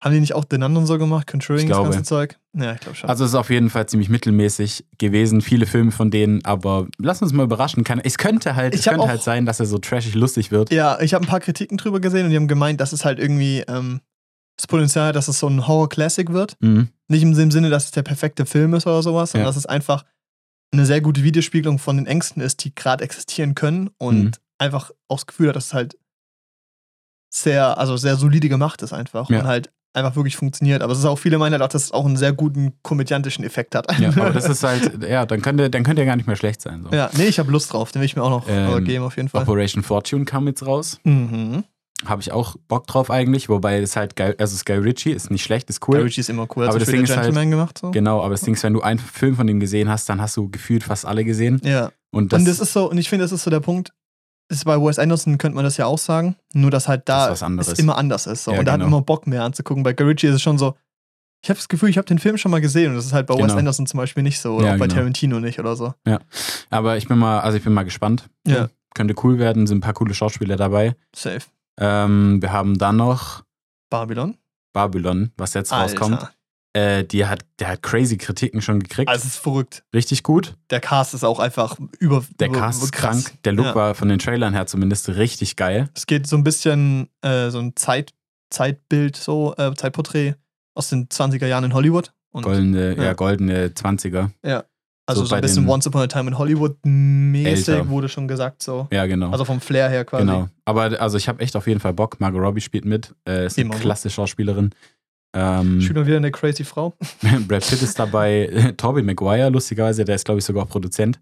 [0.00, 1.28] Haben die nicht auch den anderen so gemacht?
[1.34, 2.38] Ich das ganze Zeug?
[2.56, 3.10] Ja, ich glaube schon.
[3.10, 7.20] Also es ist auf jeden Fall ziemlich mittelmäßig gewesen, viele Filme von denen, aber lass
[7.20, 7.82] uns mal überraschen.
[7.82, 10.52] Kann, es könnte halt, Ich es könnte auch- halt sein, dass er so trashig lustig
[10.52, 10.70] wird.
[10.72, 13.18] ja, ich habe ein paar Kritiken drüber gesehen und die haben gemeint, dass es halt
[13.18, 14.00] irgendwie ähm,
[14.56, 16.56] das Potenzial hat, dass es so ein Horror-Classic wird.
[16.60, 16.88] Mhm.
[17.08, 19.48] Nicht im dem Sinne, dass es der perfekte Film ist oder sowas, sondern Ja.
[19.50, 20.04] dass es einfach
[20.72, 24.30] eine sehr gute Widerspiegelung von den Ängsten ist, die gerade existieren können und Mhm.
[24.58, 25.96] einfach auch das Gefühl hat, dass es halt
[27.30, 29.40] sehr, also sehr solide gemacht ist einfach Ja.
[29.40, 30.82] und halt einfach wirklich funktioniert.
[30.82, 33.44] Aber es ist auch, viele meinen halt auch, dass es auch einen sehr guten komödiantischen
[33.44, 33.86] Effekt hat.
[33.98, 36.60] Ja, aber das ist halt, ja, dann könnte, dann könnte er gar nicht mehr schlecht
[36.60, 36.84] sein.
[36.88, 36.94] So.
[36.96, 39.04] ja, nee, ich habe Lust drauf, den will ich mir auch noch Ähm, äh, geben
[39.04, 39.42] auf jeden Fall.
[39.42, 40.98] Operation Fortune kam jetzt raus.
[41.04, 41.64] Mhm.
[42.06, 45.42] Habe ich auch Bock drauf eigentlich, wobei es halt geil, also Sky Ritchie ist nicht
[45.42, 45.96] schlecht, ist Cool.
[45.96, 46.02] cool.
[46.04, 46.62] Ritchie ist immer cool.
[46.62, 47.90] Hat Aber das Ding ist halt- Gentleman gemacht so.
[47.90, 50.36] Genau, aber das Ding ist, wenn du einen Film von dem gesehen hast, dann hast
[50.36, 51.60] du gefühlt fast alle gesehen.
[51.64, 51.90] Ja.
[52.12, 53.92] Und das, und das ist so, und ich finde, das ist so der Punkt.
[54.50, 57.42] Ist bei Wes Anderson könnte man das ja auch sagen, nur dass halt da Das
[57.42, 58.44] es immer anders ist.
[58.44, 58.52] So.
[58.52, 58.88] Ja, und da hat genau.
[58.88, 59.82] immer Bock mehr anzugucken.
[59.82, 60.74] Bei Ritchie ist es schon so,
[61.42, 63.26] ich habe das Gefühl, ich habe den Film schon mal gesehen und das ist halt
[63.26, 63.56] bei Wes Genau.
[63.58, 65.00] Anderson zum Beispiel nicht so oder Ja, auch bei genau.
[65.00, 65.92] Tarantino nicht oder so.
[66.70, 68.28] aber ich bin mal, also ich bin mal gespannt.
[68.46, 68.70] Ja.
[68.94, 70.96] Könnte cool werden, sind ein paar coole Schauspieler dabei.
[71.14, 71.42] Safe.
[71.78, 73.44] Ähm, wir haben dann noch
[73.90, 74.36] Babylon.
[74.72, 76.30] Babylon, was jetzt rauskommt.
[76.74, 79.08] Äh, die hat, der hat crazy Kritiken schon gekriegt.
[79.08, 79.84] Also es ist verrückt.
[79.94, 80.54] Richtig gut.
[80.70, 82.22] Der Cast ist auch einfach über.
[82.38, 83.24] Der über, Cast ist krass.
[83.24, 83.42] krank.
[83.44, 83.74] Der Look Ja.
[83.74, 85.88] war von den Trailern her zumindest richtig geil.
[85.94, 88.12] Es geht so ein bisschen äh, so ein Zeit,
[88.50, 90.34] Zeitbild, so äh, Zeitporträt
[90.74, 92.12] aus den 20er Jahren in Hollywood.
[92.32, 93.02] Und Goldene, ja.
[93.04, 93.12] Ja.
[93.14, 94.30] goldene 20er.
[94.44, 94.64] Ja.
[95.06, 97.88] Also So so, ein bisschen Once Upon a Time in Hollywood mäßig Älter.
[97.88, 98.88] wurde schon gesagt so.
[98.92, 99.30] Ja, genau.
[99.30, 100.26] Also vom Flair her quasi.
[100.26, 100.48] genau.
[100.66, 102.20] Aber also ich habe echt auf jeden Fall Bock.
[102.20, 103.14] Margot Robbie spielt mit.
[103.26, 103.80] Äh, ist eine Immer, ne?
[103.80, 104.70] klasse Schauspielerin.
[105.34, 106.96] Ähm, mal wieder eine crazy Frau.
[107.46, 108.74] Brad Pitt ist dabei.
[108.76, 111.20] Tobey Maguire, lustigerweise, der ist, glaube ich, sogar auch Produzent.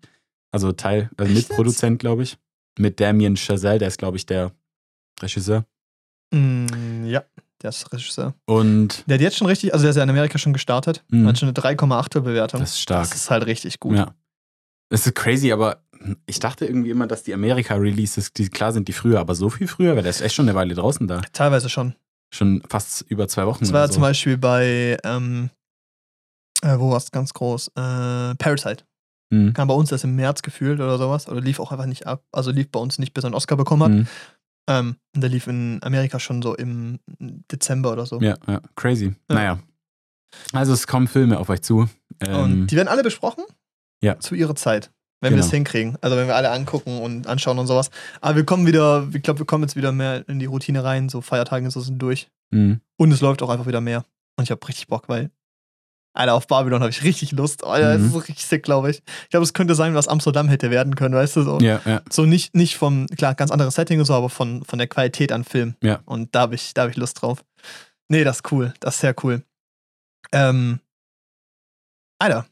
[0.53, 1.33] Also Teil, also?
[1.33, 2.39] Mitproduzent, glaube ich.
[2.79, 4.53] Mit Damien Chazelle, der ist, glaube ich, der
[5.21, 5.65] Regisseur.
[6.33, 7.25] Mm, ja,
[7.63, 8.35] der ist Regisseur.
[8.47, 11.05] Und Der hat jetzt schon richtig, also der ist ja in Amerika schon gestartet.
[11.09, 11.27] Mhm.
[11.27, 12.61] Hat schon eine 3,8er Bewertung.
[12.61, 13.09] das ist stark.
[13.09, 13.97] Das ist halt richtig gut.
[13.97, 14.15] Ja.
[14.89, 15.83] Das ist crazy, aber
[16.27, 19.67] ich dachte irgendwie immer, dass die Amerika-Releases, die klar sind, die früher, aber so viel
[19.67, 21.23] früher, weil der ist echt schon eine Weile draußen da.
[21.33, 21.95] Teilweise schon.
[22.33, 23.61] Schon fast über zwei Wochen.
[23.61, 23.95] Das war so.
[23.95, 25.51] zum Beispiel bei, ähm,
[26.63, 27.69] äh, wo war es ganz groß?
[27.69, 28.85] Äh, Parasite.
[29.31, 29.55] Mhm.
[29.55, 31.29] Kam bei uns erst im März gefühlt oder sowas.
[31.29, 32.25] Oder lief auch einfach nicht ab.
[32.33, 33.91] Also lief bei uns nicht, bis er einen Oscar bekommen hat.
[33.91, 34.07] Mhm.
[34.69, 38.21] Ähm, und der lief in Amerika schon so im Dezember oder so.
[38.21, 39.15] Ja, ja, crazy.
[39.31, 39.35] Ja.
[39.35, 39.59] Naja.
[40.53, 41.89] Also es kommen Filme auf euch zu.
[42.21, 43.45] Ähm, Und die werden alle besprochen?
[44.03, 44.19] Ja.
[44.19, 44.91] Zu ihrer Zeit.
[45.21, 45.47] Wenn wir Genau.
[45.47, 45.97] es hinkriegen.
[46.03, 47.91] Also wenn wir alle angucken und anschauen und sowas.
[48.21, 51.09] Aber wir kommen wieder, ich glaube, wir kommen jetzt wieder mehr in die Routine rein.
[51.09, 52.29] So Feiertage und so sind durch.
[52.51, 52.81] mhm.
[52.99, 54.05] Und es läuft auch einfach wieder mehr.
[54.37, 55.31] Und ich habe richtig Bock, weil,
[56.15, 57.65] Alter, auf Babylon habe ich richtig Lust.
[57.65, 58.07] Alter, das Mhm.
[58.07, 59.03] ist so richtig sick, glaube ich.
[59.25, 61.43] Ich glaube, es könnte sein, was Amsterdam hätte werden können, weißt du?
[61.43, 62.03] So, Ja, ja.
[62.11, 65.33] so nicht, nicht vom, klar, ganz anderes Setting und so, aber von, von der Qualität
[65.33, 65.75] an Film.
[65.83, 66.01] Ja.
[66.05, 67.43] Und da habe ich, da hab ich Lust drauf.
[68.09, 68.73] Nee, das ist cool.
[68.81, 69.43] Das ist sehr cool.
[70.33, 70.81] Ähm,
[72.19, 72.47] Alter,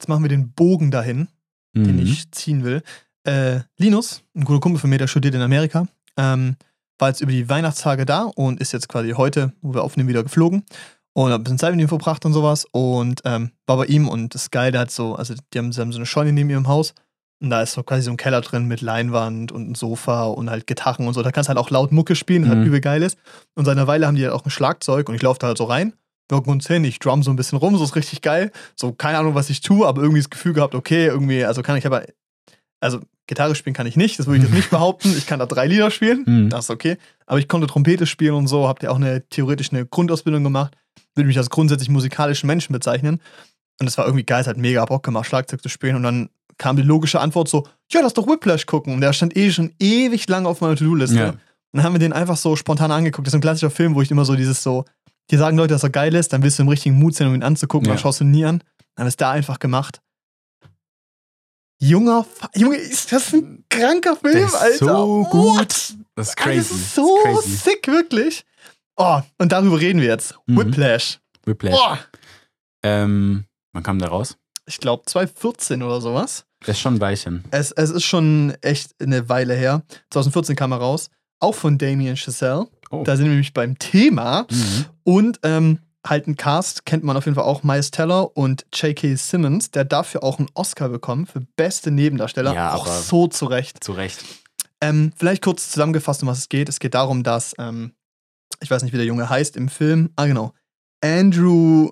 [0.00, 1.28] jetzt machen wir den Bogen dahin
[1.72, 2.02] den Mhm.
[2.02, 2.82] ich ziehen will.
[3.24, 5.86] Äh, Linus, ein guter Kumpel von mir, der studiert in Amerika,
[6.16, 6.56] ähm,
[6.98, 10.24] war jetzt über die Weihnachtstage da und ist jetzt quasi heute, wo wir aufnehmen, wieder
[10.24, 10.64] geflogen
[11.12, 14.08] und hat ein bisschen Zeit mit ihm verbracht und sowas und ähm, war bei ihm
[14.08, 16.50] und das ist geil, der hat so, also die haben, haben so eine Scheune neben
[16.50, 16.92] ihrem Haus
[17.40, 20.50] und da ist so quasi so ein Keller drin mit Leinwand und ein Sofa und
[20.50, 21.22] halt Gitarren und so.
[21.22, 22.66] Da kannst du halt auch laut Mucke spielen, was halt Mhm.
[22.66, 23.16] übel geil ist.
[23.54, 25.58] Und seit einer Weile haben die halt auch ein Schlagzeug und ich laufe da halt
[25.58, 25.92] so rein,
[26.30, 28.50] wirken uns hin, ich drum so ein bisschen rum, so ist richtig geil.
[28.76, 31.76] So, keine Ahnung, was ich tue, aber irgendwie das Gefühl gehabt, okay, irgendwie, also kann
[31.76, 32.04] ich aber,
[32.80, 35.14] also Gitarre spielen kann ich nicht, das würde ich jetzt nicht behaupten.
[35.16, 36.50] Ich kann da drei Lieder spielen, Mhm.
[36.50, 36.96] das ist okay.
[37.26, 40.76] Aber ich konnte Trompete spielen und so, habt ihr auch eine theoretisch eine Grundausbildung gemacht,
[41.14, 43.20] würde mich als grundsätzlich musikalischen Menschen bezeichnen.
[43.80, 45.96] Und es war irgendwie geil, es hat mega Bock gemacht, Schlagzeug zu spielen.
[45.96, 46.28] Und dann
[46.58, 48.92] kam die logische Antwort so, ja, lass doch Whiplash gucken.
[48.94, 51.16] Und der stand eh schon ewig lang auf meiner To-Do-Liste.
[51.16, 51.28] Ja.
[51.30, 51.38] Und
[51.72, 53.26] dann haben wir den einfach so spontan angeguckt.
[53.26, 54.84] Das ist ein klassischer Film, wo ich immer so dieses so,
[55.30, 57.34] dir sagen Leute, dass er geil ist, dann willst du im richtigen Mut sein, um
[57.34, 57.94] ihn anzugucken, Ja.
[57.94, 58.62] dann schaust du ihn nie an.
[58.96, 60.00] Dann ist da einfach gemacht.
[61.82, 64.76] Junger, Fa Junge, ist das ein kranker Film, ist Alter?
[64.86, 65.30] so What?
[65.30, 65.94] gut.
[66.14, 66.58] Das ist crazy.
[66.58, 67.56] Das ist so das ist crazy.
[67.70, 68.44] sick, wirklich.
[68.96, 70.34] Oh, und darüber reden wir jetzt.
[70.46, 70.58] Mhm.
[70.58, 71.20] Whiplash.
[71.46, 71.74] Whiplash.
[71.74, 71.96] Oh,
[72.82, 74.36] Ähm, wann kam der raus?
[74.66, 76.44] ich glaube 2014 oder sowas.
[76.66, 77.44] Der ist schon ein Weilchen.
[77.50, 79.82] Es, es ist schon echt eine Weile her.
[80.10, 81.08] 2014 kam er raus.
[81.40, 82.68] Auch von Damien Chazelle.
[82.90, 83.02] Oh.
[83.04, 84.46] Da sind wir nämlich beim Thema.
[84.50, 84.84] Mhm.
[85.04, 89.14] Und ähm, halt ein Cast kennt man auf jeden Fall auch Miles Teller und J.K.
[89.16, 92.54] Simmons, der dafür auch einen Oscar bekommen für beste Nebendarsteller.
[92.54, 93.82] Ja, auch so zurecht.
[93.82, 94.24] Zu Recht.
[94.80, 96.68] Ähm, vielleicht kurz zusammengefasst, um was es geht.
[96.68, 97.92] Es geht darum, dass, ähm,
[98.60, 100.10] ich weiß nicht, wie der Junge heißt im Film.
[100.16, 100.52] Ah, genau.
[101.02, 101.90] Andrew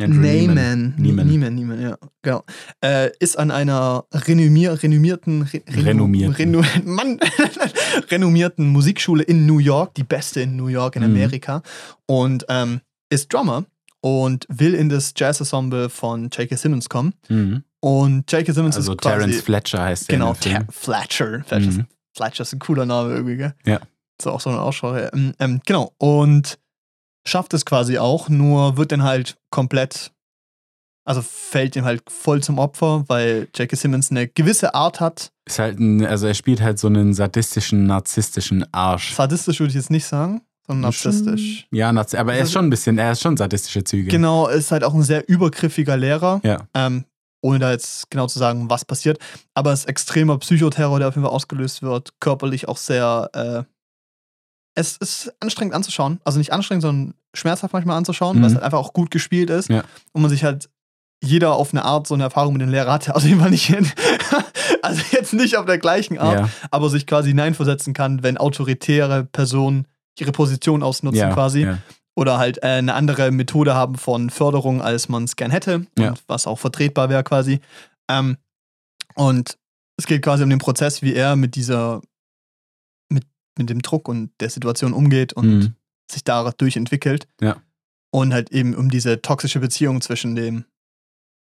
[0.00, 0.94] Andrew Neyman.
[0.96, 1.26] Neiman.
[1.26, 2.44] Neiman, Neiman, ja, genau.
[2.82, 6.34] Äh, ist an einer renommier, renommierten, re, reno- Renommierten.
[6.34, 7.18] Reno, Mann,
[8.10, 11.10] renommierten Musikschule in New York, die beste in New York in Mhm.
[11.10, 11.62] Amerika.
[12.06, 12.80] Und ähm,
[13.10, 13.64] ist Drummer
[14.00, 16.56] und will in das Jazz-Ensemble von J.K.
[16.56, 17.14] Simmons kommen.
[17.28, 17.62] Mhm.
[17.80, 18.52] Und J.K.
[18.52, 20.18] Simmons Also ist quasi, Terence Fletcher heißt der.
[20.18, 20.34] Genau.
[20.34, 21.42] Ter Fletcher.
[21.46, 21.86] Fletcher, ist, Mhm.
[22.16, 23.54] Fletcher ist ein cooler Name irgendwie, gell?
[23.66, 23.80] Ja.
[24.20, 24.96] So auch so eine Ausschau.
[24.96, 25.12] Ja.
[25.12, 25.92] Ähm, ähm, genau.
[25.98, 26.58] Und
[27.26, 30.12] schafft es quasi auch, nur wird dann halt komplett,
[31.04, 33.76] also fällt ihm halt voll zum Opfer, weil J.K.
[33.76, 35.32] Simmons eine gewisse Art hat.
[35.46, 39.14] Ist halt ein, also er spielt halt so einen sadistischen, narzisstischen Arsch.
[39.14, 41.66] Sadistisch würde ich jetzt nicht sagen, sondern narzisstisch.
[41.72, 44.10] Ja, aber er ist Also- schon ein bisschen, er ist schon sadistische Züge.
[44.10, 46.40] Genau, ist halt auch ein sehr übergriffiger Lehrer.
[46.44, 46.68] Ja.
[46.74, 47.04] Ähm,
[47.44, 49.18] ohne da jetzt genau zu sagen, was passiert.
[49.54, 52.10] Aber es ist extremer Psychoterror, der auf jeden Fall ausgelöst wird.
[52.20, 53.30] Körperlich auch sehr.
[53.32, 53.64] Äh,
[54.74, 56.20] es ist anstrengend anzuschauen.
[56.24, 58.42] Also nicht anstrengend, sondern schmerzhaft manchmal anzuschauen, Mhm.
[58.42, 59.68] weil es halt einfach auch gut gespielt ist.
[59.68, 59.82] Ja.
[60.12, 60.68] Und man sich halt
[61.24, 63.14] jeder auf eine Art so eine Erfahrung mit dem Lehrer hatte.
[63.14, 63.90] Also jeden Fall nicht hin.
[64.82, 69.24] also jetzt nicht auf der gleichen Art, Ja, aber sich quasi hineinversetzen kann, wenn autoritäre
[69.24, 69.86] Personen
[70.18, 71.68] ihre Position ausnutzen ja, quasi
[72.16, 76.22] oder halt äh, eine andere Methode haben von Förderung, als man es gern hätte und
[76.26, 77.60] was auch vertretbar wäre quasi.
[78.10, 78.36] Ähm,
[79.14, 79.56] und
[79.96, 82.00] es geht quasi um den Prozess, wie er mit dieser,
[83.58, 85.74] mit, dem Druck und der Situation umgeht und Mhm.
[86.10, 87.26] sich dadurch entwickelt.
[87.40, 87.56] Ja.
[88.10, 90.64] Und halt eben um diese toxische Beziehung zwischen dem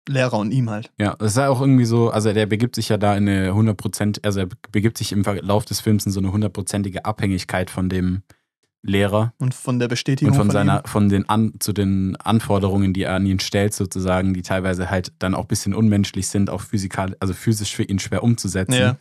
[0.10, 0.92] Lehrer und ihm halt.
[0.98, 3.52] Ja, es ist ja auch irgendwie so, also der begibt sich ja da in eine
[3.54, 7.90] 100%, also er begibt sich im Verlauf des Films in so eine hundertprozentige Abhängigkeit von
[7.90, 8.24] dem
[8.88, 10.88] Lehrer Und von der Bestätigung und von von seiner, ihm.
[10.88, 15.12] von den an, zu den Anforderungen, die er an ihn stellt, sozusagen, die teilweise halt
[15.20, 18.98] dann auch ein bisschen unmenschlich sind, auch physikal, also physisch für ihn schwer umzusetzen Ja.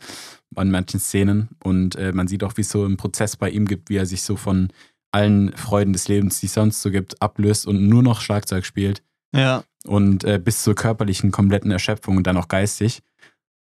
[0.55, 1.49] an manchen Szenen.
[1.63, 4.05] Und äh, man sieht auch, wie es so im Prozess bei ihm gibt, wie er
[4.05, 4.69] sich so von
[5.11, 9.01] allen Freuden des Lebens, die es sonst so gibt, ablöst und nur noch Schlagzeug spielt
[9.33, 13.01] Ja, und äh, bis zur körperlichen kompletten Erschöpfung und dann auch geistig,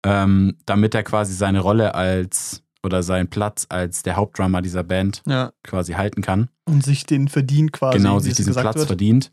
[0.06, 5.22] ähm, damit er quasi seine Rolle als oder seinen Platz als der Hauptdrummer dieser Band
[5.26, 5.52] ja.
[5.62, 6.48] quasi halten kann.
[6.66, 7.98] Und sich den verdient quasi.
[7.98, 8.86] genau, sich es diesen Platz wird.
[8.86, 9.30] verdient.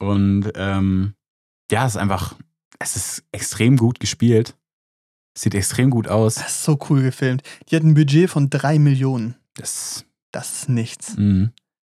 [0.00, 1.14] Und ähm,
[1.70, 2.34] ja, es ist einfach,
[2.78, 4.56] es ist extrem gut gespielt.
[5.36, 6.34] Sieht extrem gut aus.
[6.34, 7.42] Das ist so cool gefilmt.
[7.68, 9.36] Die hat ein Budget von 3 Millionen.
[9.54, 11.14] Das, Das ist nichts.
[11.16, 11.50] mh,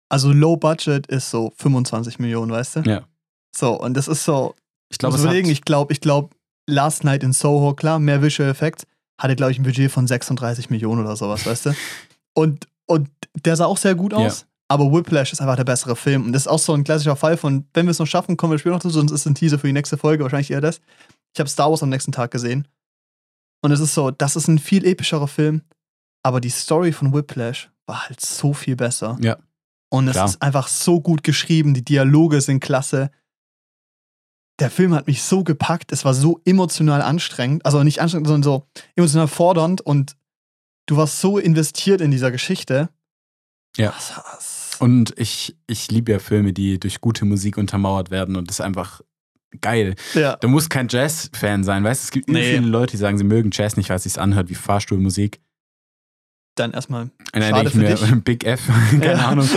[0.10, 2.80] Also Low Budget ist so 25 Millionen, weißt du?
[2.82, 3.08] Ja.
[3.56, 4.56] So, und das ist so,
[4.92, 5.18] ich glaube,
[5.50, 6.36] ich glaube, ich glaube,
[6.68, 8.86] Last Night in Soho, klar, mehr Visual Effects,
[9.20, 11.74] hatte, glaube ich, ein Budget von 36 Millionen oder sowas, weißt du?
[12.34, 13.10] Und, und
[13.46, 14.20] der sah auch sehr gut Ja.
[14.20, 16.26] aus, aber Whiplash ist einfach der bessere Film.
[16.26, 18.52] Und das ist auch so ein klassischer Fall von, wenn wir es noch schaffen, kommen
[18.54, 20.62] wir später noch dazu, sonst ist es ein Teaser für die nächste Folge, wahrscheinlich eher
[20.62, 20.82] das.
[21.34, 22.68] Ich habe Star Wars am nächsten Tag gesehen.
[23.62, 25.62] Und es ist so, das ist ein viel epischerer Film,
[26.24, 29.18] aber die Story von Whiplash war halt so viel besser.
[29.22, 29.38] Ja.
[29.92, 30.26] Und es Klar.
[30.26, 33.10] ist einfach so gut geschrieben, die Dialoge sind klasse.
[34.60, 38.43] Der Film hat mich so gepackt, es war so emotional anstrengend, also nicht anstrengend, sondern
[38.43, 40.16] so emotional fordernd und
[40.86, 42.89] du warst so investiert in dieser Geschichte.
[43.78, 43.89] Ja.
[43.91, 44.78] War's.
[44.80, 48.62] und ich, ich liebe ja Filme, die durch gute Musik untermauert werden und das ist
[48.62, 49.01] einfach
[49.62, 49.95] geil.
[50.14, 50.36] Ja.
[50.38, 52.05] Du musst kein Jazz-Fan sein, weißt du?
[52.05, 52.55] Es gibt Nee.
[52.55, 55.39] viele Leute, die sagen, sie mögen Jazz nicht, weil es sich anhört wie Fahrstuhlmusik.
[56.60, 57.10] Dann erstmal.
[57.32, 58.16] Dann Schade für mir, dich.
[58.24, 59.28] Big F, keine Ja.
[59.30, 59.47] Ahnung.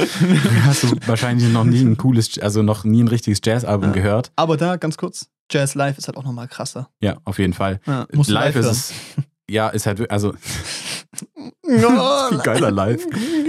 [0.64, 3.94] Hast du wahrscheinlich noch nie ein cooles, also noch nie ein richtiges Jazz-Album Ja.
[3.94, 4.30] gehört.
[4.36, 6.88] Aber da ganz kurz, Jazz Live ist halt auch nochmal krasser.
[7.00, 7.80] Ja, auf jeden Fall.
[7.86, 8.92] Ja, du live ist es,
[9.50, 10.32] ja, ist halt, also
[12.42, 13.04] geiler live.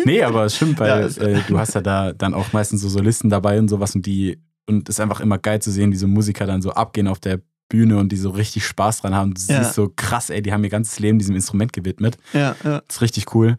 [0.05, 3.29] Nee, aber es stimmt, weil äh, du hast ja da dann auch meistens so Solisten
[3.29, 6.07] dabei und sowas und die, und es ist einfach immer geil zu sehen, wie so
[6.07, 7.39] Musiker dann so abgehen auf der
[7.69, 9.33] Bühne und die so richtig Spaß dran haben.
[9.33, 9.63] Du Ja.
[9.63, 12.17] siehst so krass, ey, die haben ihr ganzes Leben diesem Instrument gewidmet.
[12.33, 12.81] Ja, ja.
[12.87, 13.57] Das ist richtig cool.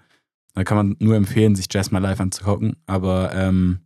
[0.55, 2.77] Da kann man nur empfehlen, sich Jazz mal live anzugucken.
[2.87, 3.81] Aber ähm,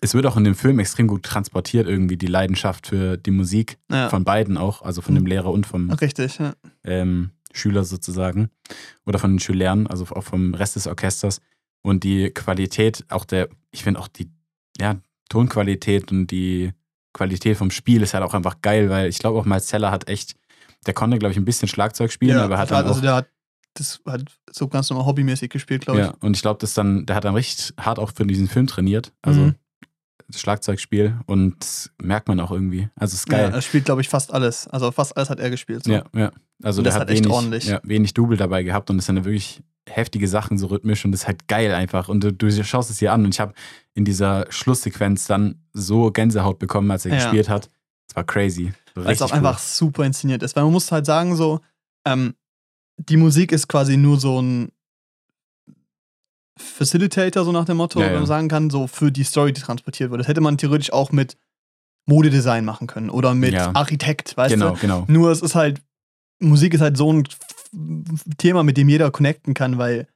[0.00, 3.78] es wird auch in dem Film extrem gut transportiert, irgendwie die Leidenschaft für die Musik
[3.90, 4.08] ja.
[4.08, 6.54] von beiden auch, also von dem Lehrer und vom Richtig, ja.
[6.84, 8.50] ähm, Schüler sozusagen
[9.04, 11.40] oder von den Schülern, also auch vom Rest des Orchesters.
[11.82, 14.30] Und die Qualität, auch der, ich finde auch die
[14.80, 14.96] ja,
[15.28, 16.72] Tonqualität und die
[17.12, 20.34] Qualität vom Spiel ist halt auch einfach geil, weil ich glaube auch Marcella hat echt,
[20.86, 23.02] der konnte, glaube ich, ein bisschen Schlagzeug spielen, ja, aber er hat dann also auch,
[23.02, 23.28] der hat
[23.74, 26.06] das hat so ganz normal hobbymäßig gespielt, glaube ich.
[26.06, 28.66] ja, und ich glaube, das dann, der hat dann richtig hart auch für diesen Film
[28.66, 29.54] trainiert, also Mhm.
[30.26, 32.88] das Schlagzeugspiel und das merkt man auch irgendwie.
[32.96, 33.50] Also es ist Ja, geil.
[33.54, 34.66] er spielt, glaube ich, fast alles.
[34.68, 35.84] Also fast alles hat er gespielt.
[35.84, 35.92] So.
[35.92, 36.32] Ja, ja.
[36.62, 37.64] Also Und der das hat hat echt wenig, ordentlich.
[37.66, 41.22] Ja, wenig Double dabei gehabt und sind ja wirklich heftige Sachen so rhythmisch und das
[41.22, 42.08] ist halt geil einfach.
[42.08, 43.52] Und du, du schaust es dir an und ich habe
[43.94, 47.16] in dieser Schlusssequenz dann so Gänsehaut bekommen, als er Ja.
[47.18, 47.70] gespielt hat.
[48.08, 48.72] Es war crazy.
[48.94, 49.36] Weil es auch cool.
[49.38, 50.56] einfach super inszeniert ist.
[50.56, 51.60] Weil man muss halt sagen, so,
[52.06, 52.34] ähm,
[52.96, 54.70] die Musik ist quasi nur so ein
[56.58, 59.60] Facilitator, so nach dem Motto, Ja, wenn man sagen kann, so für die Story, die
[59.60, 60.20] transportiert wird.
[60.20, 61.36] Das hätte man theoretisch auch mit
[62.06, 63.70] Modedesign machen können oder mit Ja.
[63.74, 64.80] Architekt, weißt Genau, du?
[64.80, 65.04] genau.
[65.08, 65.80] Nur es ist halt,
[66.40, 67.24] Musik ist halt so ein
[68.38, 70.06] Thema, mit dem jeder connecten kann, weil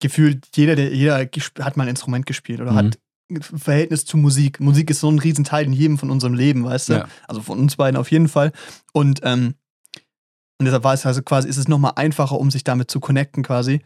[0.00, 1.18] gefühlt jeder, der, jeder
[1.60, 2.76] hat mal ein Instrument gespielt oder Mhm.
[2.76, 2.98] hat
[3.30, 4.60] ein Verhältnis zu Musik.
[4.60, 6.92] Musik ist so ein Riesenteil in jedem von unserem Leben, weißt du?
[6.94, 7.08] Ja.
[7.28, 8.52] Also von uns beiden auf jeden Fall.
[8.92, 9.54] Und, ähm,
[10.58, 13.42] und deshalb war es also quasi, ist es nochmal einfacher, um sich damit zu connecten
[13.42, 13.80] quasi.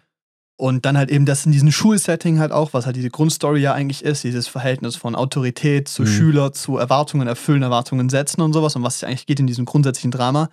[0.56, 3.74] Und dann halt eben das in diesem Schulsetting halt auch, was halt diese Grundstory ja
[3.74, 6.06] eigentlich ist, dieses Verhältnis von Autorität zu Mhm.
[6.06, 9.64] Schüler, zu Erwartungen erfüllen, Erwartungen setzen und sowas, um was es eigentlich geht in diesem
[9.64, 10.48] grundsätzlichen Drama.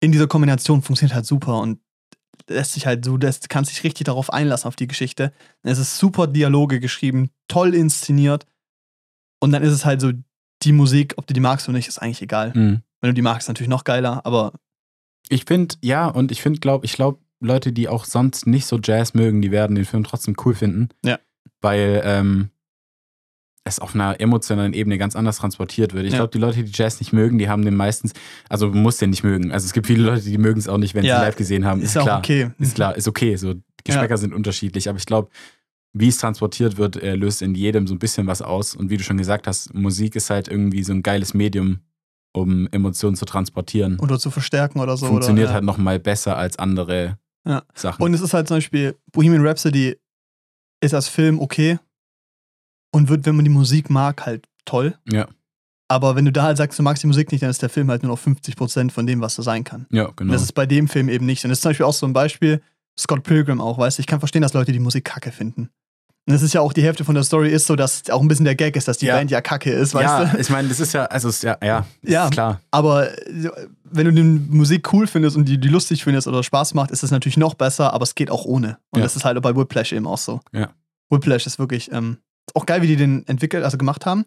[0.00, 1.80] In dieser Kombination funktioniert halt super und
[2.48, 5.32] lässt sich halt so, das kann sich richtig darauf einlassen auf die Geschichte.
[5.62, 8.46] Es ist super Dialoge geschrieben, toll inszeniert.
[9.40, 10.12] Und dann ist es halt so,
[10.62, 12.52] die Musik, ob du die magst oder nicht, ist eigentlich egal.
[12.54, 12.82] Mhm.
[13.00, 14.52] Wenn du die magst, ist natürlich noch geiler, aber
[15.28, 18.78] Ich finde, ja, und ich finde, glaube ich, glaube, Leute, die auch sonst nicht so
[18.82, 20.90] Jazz mögen, die werden den Film trotzdem cool finden.
[21.04, 21.18] Ja.
[21.62, 22.50] Weil ähm,
[23.70, 26.04] es auf einer emotionalen Ebene ganz anders transportiert wird.
[26.06, 26.18] Ich Ja.
[26.18, 28.12] glaube, die Leute, die Jazz nicht mögen, die haben den meistens,
[28.48, 29.50] also man muss den nicht mögen.
[29.52, 31.64] Also es gibt viele Leute, die mögen es auch nicht, wenn Ja, sie live gesehen
[31.64, 31.80] haben.
[31.80, 32.18] ist, Ist, ja klar.
[32.18, 32.50] okay.
[32.58, 33.36] Ist klar, ist okay.
[33.36, 33.54] So,
[33.84, 35.30] Geschmäcker sind unterschiedlich, aber ich glaube,
[35.92, 38.76] wie es transportiert wird, äh, löst in jedem so ein bisschen was aus.
[38.76, 41.80] Und wie du schon gesagt hast, Musik ist halt irgendwie so ein geiles Medium,
[42.32, 43.98] um Emotionen zu transportieren.
[43.98, 45.06] Oder zu verstärken oder so.
[45.06, 45.54] Funktioniert oder, ja.
[45.54, 47.62] halt noch mal besser als andere Ja.
[47.74, 48.02] Sachen.
[48.02, 49.96] Und es ist halt zum Beispiel, Bohemian Rhapsody
[50.80, 51.78] ist als Film okay
[52.92, 54.94] und wird, wenn man die Musik mag, halt toll.
[55.10, 55.26] ja,
[55.88, 57.90] Aber wenn du da halt sagst, du magst die Musik nicht, dann ist der Film
[57.90, 59.86] halt nur noch 50% von dem, was er sein kann.
[59.90, 60.32] ja, Und genau.
[60.32, 61.44] das ist bei dem Film eben nicht.
[61.44, 62.60] Und das ist zum Beispiel auch so ein Beispiel,
[62.98, 65.70] Scott Pilgrim auch, weißt du, ich kann verstehen, dass Leute die Musik kacke finden.
[66.26, 68.28] Und das ist ja auch die Hälfte von der Story ist so, dass auch ein
[68.28, 69.16] bisschen der Gag ist, dass die Ja.
[69.16, 70.38] Band ja kacke ist, weißt ja, du?
[70.38, 72.28] ich meine, das ist ja, also ist ja, ja, ist Ja.
[72.28, 72.60] klar.
[72.70, 73.50] Aber äh,
[73.84, 77.02] wenn du die Musik cool findest und die, die lustig findest oder Spaß macht, ist
[77.02, 78.78] es natürlich noch besser, aber es geht auch ohne.
[78.90, 79.04] Und Ja.
[79.04, 80.40] das ist halt bei Whiplash eben auch so.
[80.52, 80.68] Ja.
[81.08, 84.24] Whiplash ist wirklich ähm, ist auch geil, wie die den entwickelt, also gemacht haben.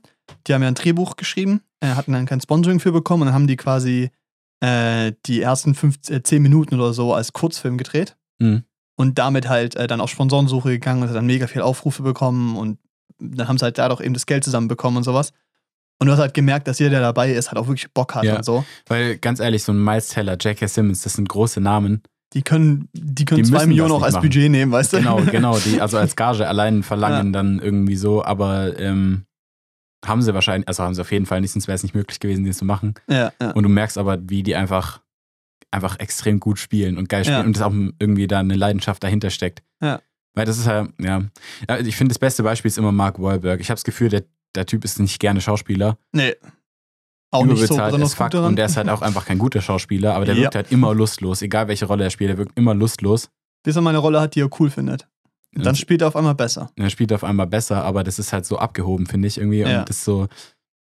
[0.47, 3.35] Die haben ja ein Drehbuch geschrieben, äh, hatten dann kein Sponsoring für bekommen und dann
[3.35, 4.09] haben die quasi
[4.61, 8.15] äh, die ersten fünf, äh, zehn Minuten oder so als Kurzfilm gedreht.
[8.39, 8.63] Mhm.
[8.95, 12.55] Und damit halt äh, dann auf Sponsorensuche gegangen und hat dann mega viel Aufrufe bekommen
[12.55, 12.79] und
[13.19, 15.31] dann haben sie halt dadurch eben das Geld zusammenbekommen und sowas.
[15.99, 18.23] Und du hast halt gemerkt, dass jeder, der dabei ist, halt auch wirklich Bock hat
[18.23, 18.35] Ja.
[18.37, 18.65] und so.
[18.87, 20.67] Weil ganz ehrlich, so ein Miles Teller, J.K.
[20.67, 22.01] Simmons, das sind große Namen.
[22.33, 24.23] Die können, die können Die zwei Millionen auch als machen.
[24.29, 24.97] Budget nehmen, weißt du?
[24.97, 29.25] Genau, genau, die also als Gage allein verlangen dann irgendwie so, aber ähm,
[30.05, 32.19] haben sie wahrscheinlich, also haben sie auf jeden Fall nicht, sonst wäre es nicht möglich
[32.19, 32.95] gewesen, den zu machen.
[33.09, 33.51] Ja, ja.
[33.51, 35.01] Und du merkst aber, wie die einfach,
[35.71, 37.45] einfach extrem gut spielen und geil spielen Ja.
[37.45, 39.63] und dass auch irgendwie da eine Leidenschaft dahinter steckt.
[39.81, 40.01] Ja.
[40.35, 41.23] Weil das ist ja, ja.
[41.69, 43.59] ja ich finde, das beste Beispiel ist immer Mark Wahlberg.
[43.59, 44.23] Ich habe das Gefühl, der,
[44.55, 45.97] der Typ ist nicht gerne Schauspieler.
[46.11, 46.33] Nee.
[47.33, 48.47] Auch nicht so besonders gut daran.
[48.49, 50.41] und der ist halt auch einfach kein guter Schauspieler, aber der Ja.
[50.43, 51.41] wirkt halt immer lustlos.
[51.41, 53.29] Egal welche Rolle er spielt, er wirkt immer lustlos.
[53.63, 55.07] Bis er mal eine Rolle hat, die er cool findet.
[55.55, 56.71] Und dann spielt er auf einmal besser.
[56.75, 59.59] er spielt auf einmal besser, aber das ist halt so abgehoben, finde ich irgendwie.
[59.59, 59.79] Ja.
[59.81, 60.27] Und das ist so,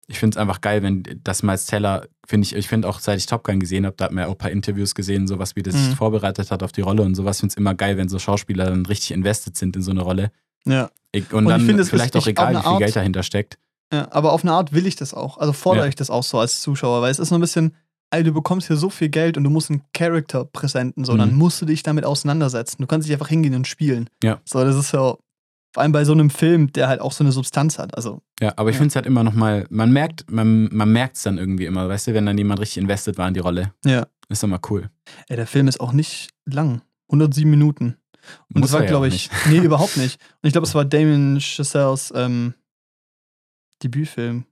[0.09, 3.19] ich finde es einfach geil, wenn das Miles Teller, finde ich, ich finde auch, seit
[3.19, 5.57] ich Top Gun gesehen habe, da hat man ja auch ein paar Interviews gesehen, sowas
[5.57, 5.79] wie das Mhm.
[5.87, 7.41] sich vorbereitet hat auf die Rolle und sowas.
[7.41, 10.31] finde es immer geil, wenn so Schauspieler dann richtig invested sind in so eine Rolle.
[10.67, 10.91] Ja.
[11.13, 12.89] Ich- Und Und, ich dann finde, es vielleicht auch egal, auf wie viel eine Geld
[12.91, 13.59] Art- dahinter steckt.
[13.93, 14.09] Ja.
[14.11, 15.39] Aber auf eine Art will ich das auch.
[15.39, 15.89] Also fordere Ja.
[15.89, 17.75] ich das auch so als Zuschauer, weil es ist so ein bisschen,
[18.11, 21.31] ey, du bekommst hier so viel Geld und du musst einen Charakter präsenten, so, dann
[21.33, 21.37] Mhm.
[21.39, 22.83] musst du dich damit auseinandersetzen.
[22.83, 24.09] Du kannst nicht einfach hingehen und spielen.
[24.23, 24.41] Ja.
[24.45, 25.19] So, das ist so,
[25.75, 27.95] vor allem bei so einem Film, der halt auch so eine Substanz hat.
[27.95, 28.79] Also, Ja, aber ich Ja.
[28.79, 32.07] finde es halt immer nochmal, man merkt, man, man merkt es dann irgendwie immer, weißt
[32.09, 33.73] du, wenn dann jemand richtig invested war in die Rolle.
[33.85, 34.07] ja.
[34.31, 34.91] Ist doch mal cool.
[35.29, 36.83] Ey, der Film ist auch nicht lang.
[37.11, 37.97] 107 Minuten.
[38.53, 40.21] Und Muss das war, glaube ich, nee, überhaupt nicht.
[40.43, 42.53] Und ich glaube, es war Damien Chazelles ähm,
[43.83, 44.45] Debütfilm.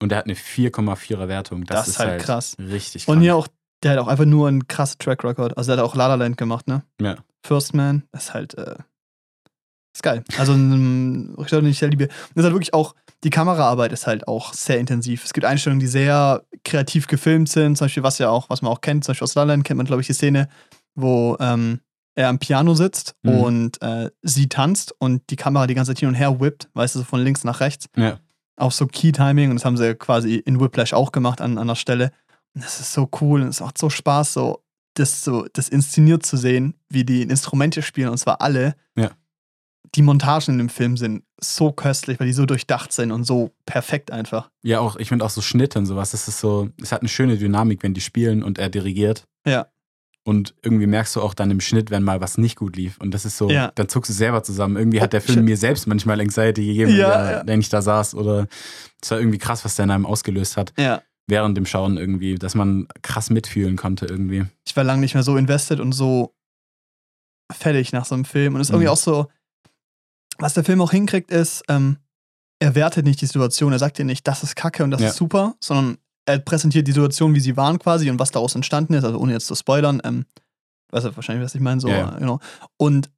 [0.00, 1.64] Und der hat eine 4,4er Wertung.
[1.64, 2.56] Das, Das, ist halt, krass.
[2.58, 3.14] richtig krass.
[3.14, 3.48] Und hier auch,
[3.82, 5.56] der hat auch einfach nur einen krassen Track Record.
[5.56, 6.82] Also der hat auch La La Land gemacht, ne?
[7.00, 7.16] Ja.
[7.44, 8.76] First Man, das ist halt, äh,
[9.94, 10.22] ist geil.
[10.38, 12.04] Also ein Regisseur, den ich sehr liebe.
[12.04, 12.94] Und das ist halt wirklich auch,
[13.24, 15.24] die Kameraarbeit ist halt auch sehr intensiv.
[15.24, 18.70] Es gibt Einstellungen, die sehr kreativ gefilmt sind, zum Beispiel, was ja auch, was man
[18.70, 20.48] auch kennt, zum Beispiel aus La La Land kennt man, glaube ich, die Szene,
[20.94, 21.80] wo ähm,
[22.14, 23.32] er am Piano sitzt Mhm.
[23.40, 26.94] und äh, sie tanzt und die Kamera die ganze Zeit hin und her whippt, weißt
[26.94, 27.86] du, so von links nach rechts.
[27.96, 28.18] Ja.
[28.58, 32.12] Auch so Key-Timing und das haben sie quasi in Whiplash auch gemacht an, der Stelle.
[32.54, 34.62] Und das ist so cool und es macht so Spaß, so
[34.94, 38.74] das, so das inszeniert zu sehen, wie die Instrumente spielen und zwar alle.
[38.96, 39.10] Ja.
[39.94, 43.52] Die Montagen in dem Film sind so köstlich, weil die so durchdacht sind und so
[43.64, 44.50] perfekt einfach.
[44.62, 46.10] Ja, auch, ich finde auch so Schnitte und sowas.
[46.10, 49.24] Das ist so, es hat eine schöne Dynamik, wenn die spielen und er dirigiert.
[49.46, 49.68] Ja.
[50.28, 52.98] Und irgendwie merkst du auch dann im Schnitt, wenn mal was nicht gut lief.
[53.00, 53.72] Und das ist so, Ja.
[53.76, 54.76] dann zuckst du selber zusammen.
[54.76, 57.42] Irgendwie hat der Film mir selbst manchmal Anxiety gegeben, Ja, wenn, der, ja.
[57.46, 58.14] wenn ich da saß.
[58.14, 58.46] Oder
[59.00, 60.74] es war irgendwie krass, was der in einem ausgelöst hat.
[60.78, 61.00] Ja.
[61.28, 64.44] Während dem Schauen irgendwie, dass man krass mitfühlen konnte irgendwie.
[64.66, 66.34] Ich war lange nicht mehr so invested und so
[67.50, 68.54] fertig nach so einem Film.
[68.54, 68.92] Und es ist irgendwie Mhm.
[68.92, 69.26] auch so,
[70.38, 71.96] was der Film auch hinkriegt, ist, ähm,
[72.60, 73.72] er wertet nicht die Situation.
[73.72, 75.96] Er sagt dir nicht, das ist kacke und das ist super, sondern
[76.28, 79.32] er präsentiert die Situation, wie sie waren quasi und was daraus entstanden ist, also ohne
[79.32, 80.00] jetzt zu spoilern.
[80.04, 80.26] Ähm,
[80.90, 82.14] weißt du wahrscheinlich, was ich meine, so, ja.
[82.16, 82.38] äh, genau.
[82.76, 83.10] Und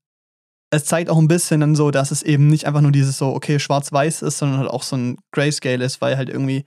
[0.73, 3.35] es zeigt auch ein bisschen dann so, dass es eben nicht einfach nur dieses so,
[3.35, 6.65] okay, schwarz-weiß ist, sondern halt auch so ein Grayscale ist, weil halt irgendwie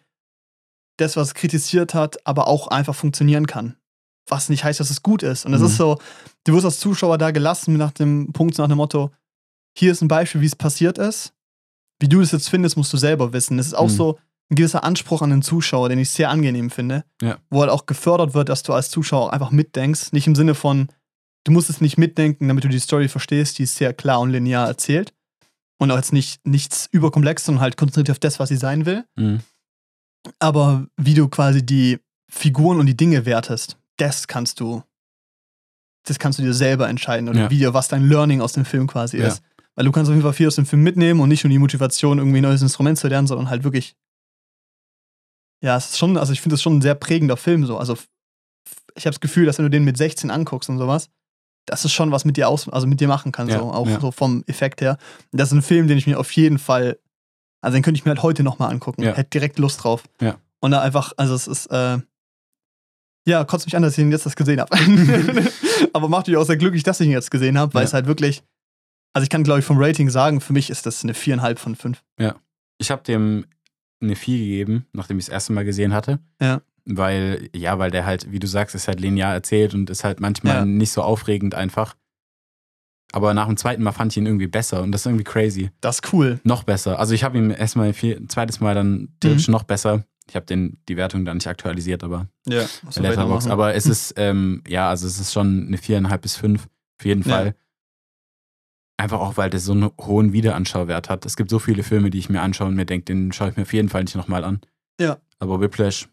[0.98, 3.78] das, was es kritisiert hat, aber auch einfach funktionieren kann.
[4.30, 5.46] Was nicht heißt, dass es gut ist.
[5.46, 5.68] Und das Mhm.
[5.68, 5.98] ist so,
[6.46, 9.12] du wirst als Zuschauer da gelassen nach dem Punkt, nach dem Motto,
[9.78, 11.34] hier ist ein Beispiel, wie es passiert ist.
[12.00, 13.58] Wie du das jetzt findest, musst du selber wissen.
[13.58, 13.96] Das ist auch Mhm.
[13.96, 14.20] so
[14.54, 17.04] ein gewisser Anspruch an den Zuschauer, den ich sehr angenehm finde.
[17.22, 17.38] Ja.
[17.50, 20.14] Wo halt auch gefördert wird, dass du als Zuschauer auch einfach mitdenkst.
[20.14, 20.88] Nicht im Sinne von,
[21.44, 24.30] du musst es nicht mitdenken, damit du die Story verstehst, die ist sehr klar und
[24.32, 25.14] linear erzählt.
[25.80, 29.04] Und auch jetzt nicht nichts überkomplex, sondern halt konzentriert auf das, was sie sein will.
[29.16, 29.42] Mhm.
[30.40, 32.00] Aber wie du quasi die
[32.30, 34.84] Figuren und die Dinge wertest, das kannst du,
[36.06, 37.50] das kannst du dir selber entscheiden oder Ja.
[37.50, 39.28] wie dir, was dein Learning aus dem Film quasi Ja.
[39.28, 39.42] ist.
[39.76, 41.58] Weil du kannst auf jeden Fall viel aus dem Film mitnehmen und nicht nur die
[41.60, 43.96] Motivation, irgendwie ein neues Instrument zu lernen, sondern halt wirklich.
[45.64, 47.78] Ja, es ist schon, also ich finde es schon ein sehr prägender Film so.
[47.78, 47.94] Also
[48.96, 51.10] ich habe das Gefühl, dass wenn du den mit 16 anguckst und sowas,
[51.66, 53.88] das ist schon was mit dir aus, also mit dir machen kann, Ja, so, auch
[53.88, 54.00] ja.
[54.00, 54.98] so vom Effekt her.
[55.32, 57.00] Das ist ein Film, den ich mir auf jeden Fall,
[57.62, 59.04] also den könnte ich mir halt heute nochmal angucken.
[59.04, 59.14] Ja.
[59.14, 60.04] Hätte direkt Lust drauf.
[60.22, 60.38] Ja.
[60.60, 61.98] Und da einfach, also es ist, äh,
[63.26, 64.78] ja, kotzt mich an, dass ich ihn jetzt das gesehen habe.
[65.94, 67.88] Aber macht mich auch sehr glücklich, dass ich ihn jetzt gesehen habe, weil Ja.
[67.88, 68.44] es halt wirklich,
[69.14, 71.76] also ich kann, glaube ich, vom Rating sagen, für mich ist das eine viereinhalb von
[71.78, 72.04] fünf.
[72.80, 73.46] Ich habe dem
[74.04, 76.20] eine 4 gegeben, nachdem ich das erste Mal gesehen hatte.
[76.42, 76.62] Ja.
[76.86, 80.20] Weil, ja, weil der halt, wie du sagst, ist halt linear erzählt und ist halt
[80.20, 80.66] manchmal Ja.
[80.66, 81.96] nicht so aufregend einfach.
[83.12, 85.70] Aber nach dem zweiten Mal fand ich ihn irgendwie besser und das ist irgendwie crazy.
[85.82, 86.40] Das ist cool.
[86.44, 86.98] Noch besser.
[87.00, 90.04] Also ich habe ihn erstmal ein zweites Mal dann theoretisch noch besser.
[90.28, 92.66] Ich habe den die Wertung dann nicht aktualisiert, aber Ja.
[92.96, 93.50] bei Letterboxd.
[93.50, 96.68] Aber es ist, ähm, ja, also es ist schon eine viereinhalb bis fünf,
[97.00, 97.54] auf jeden Ja.
[98.98, 101.26] Einfach auch, weil der so einen hohen Wiederanschauwert hat.
[101.26, 103.58] Es gibt so viele Filme, die ich mir anschaue und mir denke, den schaue ich
[103.58, 104.62] mir auf jeden Fall nicht nochmal an.
[105.00, 105.18] Ja.
[105.40, 106.08] Aber Whiplash,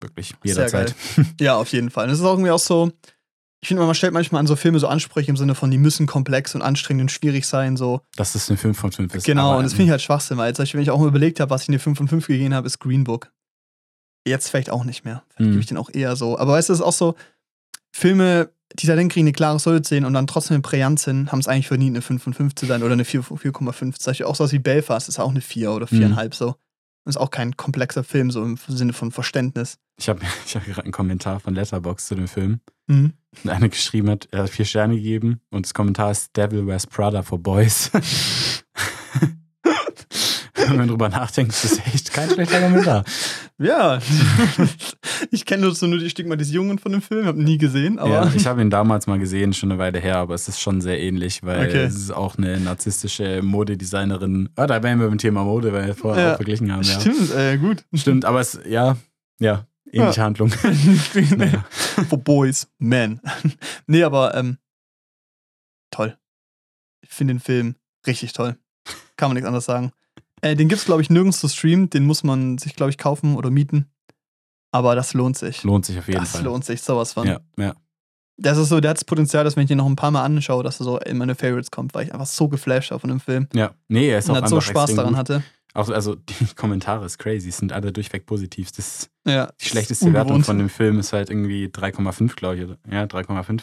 [0.00, 0.94] wirklich, jederzeit.
[1.40, 2.06] Ja, auf jeden Fall.
[2.06, 2.90] Und es ist auch irgendwie auch so,
[3.60, 6.06] ich finde, man stellt manchmal an so Filme so Ansprüche im Sinne von, die müssen
[6.06, 8.00] komplex und anstrengend und schwierig sein, so.
[8.16, 9.24] Dass das ein 5 von 5 ist.
[9.26, 11.08] Genau, aber, und das finde ich halt Schwachsinn, weil zum Beispiel, wenn ich auch mal
[11.08, 13.30] überlegt habe, was ich in die 5 von 5 gegeben habe, ist Green Book.
[14.26, 15.22] Jetzt vielleicht auch nicht mehr.
[15.28, 15.52] Vielleicht Mhm.
[15.52, 16.38] gebe ich den auch eher so.
[16.38, 17.14] Aber weißt du, es ist auch so,
[17.92, 21.68] Filme, die kriegen, eine klare Säule sehen und dann trotzdem brillant sind, haben es eigentlich
[21.68, 23.98] verdient, eine 5 von 5 zu sein oder eine 4 von 4,5.
[23.98, 26.48] Zum Beispiel auch sowas wie Belfast ist auch eine 4 oder 4,5 so.
[27.04, 29.78] Und ist auch kein komplexer Film, so im Sinne von Verständnis.
[29.98, 32.60] Ich habe ich hab gerade einen Kommentar von Letterboxd zu dem Film.
[32.86, 33.14] Mhm.
[33.44, 36.86] Und einer geschrieben hat, er hat vier Sterne gegeben und das Kommentar ist Devil Wears
[36.86, 37.90] Prada for Boys.
[40.70, 43.04] Wenn man drüber nachdenkt, ist das echt kein schlechter Kommentar.
[43.58, 43.98] Ja.
[45.30, 48.10] ich kenne nur so nur die Stigmatisierungen von dem Film, habe nie gesehen, aber.
[48.10, 50.80] ja, ich habe ihn damals mal gesehen, schon eine Weile her, aber es ist schon
[50.80, 51.82] sehr ähnlich, weil Okay.
[51.84, 54.48] es ist auch eine narzisstische Modedesignerin.
[54.56, 56.32] Ah, da wären wir beim Thema Mode, weil wir vorher Ja.
[56.32, 56.82] auch verglichen haben.
[56.82, 57.00] Ja.
[57.00, 57.84] Stimmt, äh, gut.
[57.94, 58.96] Stimmt, aber es, ja,
[59.40, 60.52] ja, ähnliche Handlung.
[61.36, 61.64] Naja.
[62.08, 63.20] For Boys, Men.
[63.86, 64.58] nee, aber ähm,
[65.90, 66.16] toll.
[67.00, 67.74] Ich finde den Film
[68.06, 68.56] richtig toll.
[69.16, 69.92] Kann man nichts anderes sagen.
[70.40, 71.90] Äh, den gibt's, glaube ich, nirgends zu streamen.
[71.90, 73.86] Den muss man sich, glaube ich, kaufen oder mieten.
[74.72, 75.62] Aber das lohnt sich.
[75.64, 76.44] Lohnt sich auf jeden das Fall.
[76.44, 77.26] lohnt sich sowas von.
[77.26, 77.74] Ja, ja.
[78.40, 80.22] Das ist so, der hat das Potenzial, dass wenn ich ihn noch ein paar Mal
[80.24, 83.08] anschaue, dass er so in meine Favorites kommt, weil ich einfach so geflasht war von
[83.10, 83.48] dem Film.
[83.52, 83.74] ja.
[83.88, 85.18] Nee, er ist Und auch hat so Spaß daran gut.
[85.18, 85.42] hatte.
[85.74, 88.70] Auch, also die Kommentare ist crazy, sind alle durchweg positiv.
[88.72, 89.50] Das ist Ja.
[89.60, 90.46] die schlechteste Wertung Ungewohnt.
[90.46, 92.92] von dem Film ist halt irgendwie 3,5, glaube ich.
[92.92, 93.62] Ja, 3,5.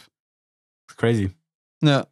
[0.90, 1.32] Ist crazy.
[1.82, 2.08] Ja.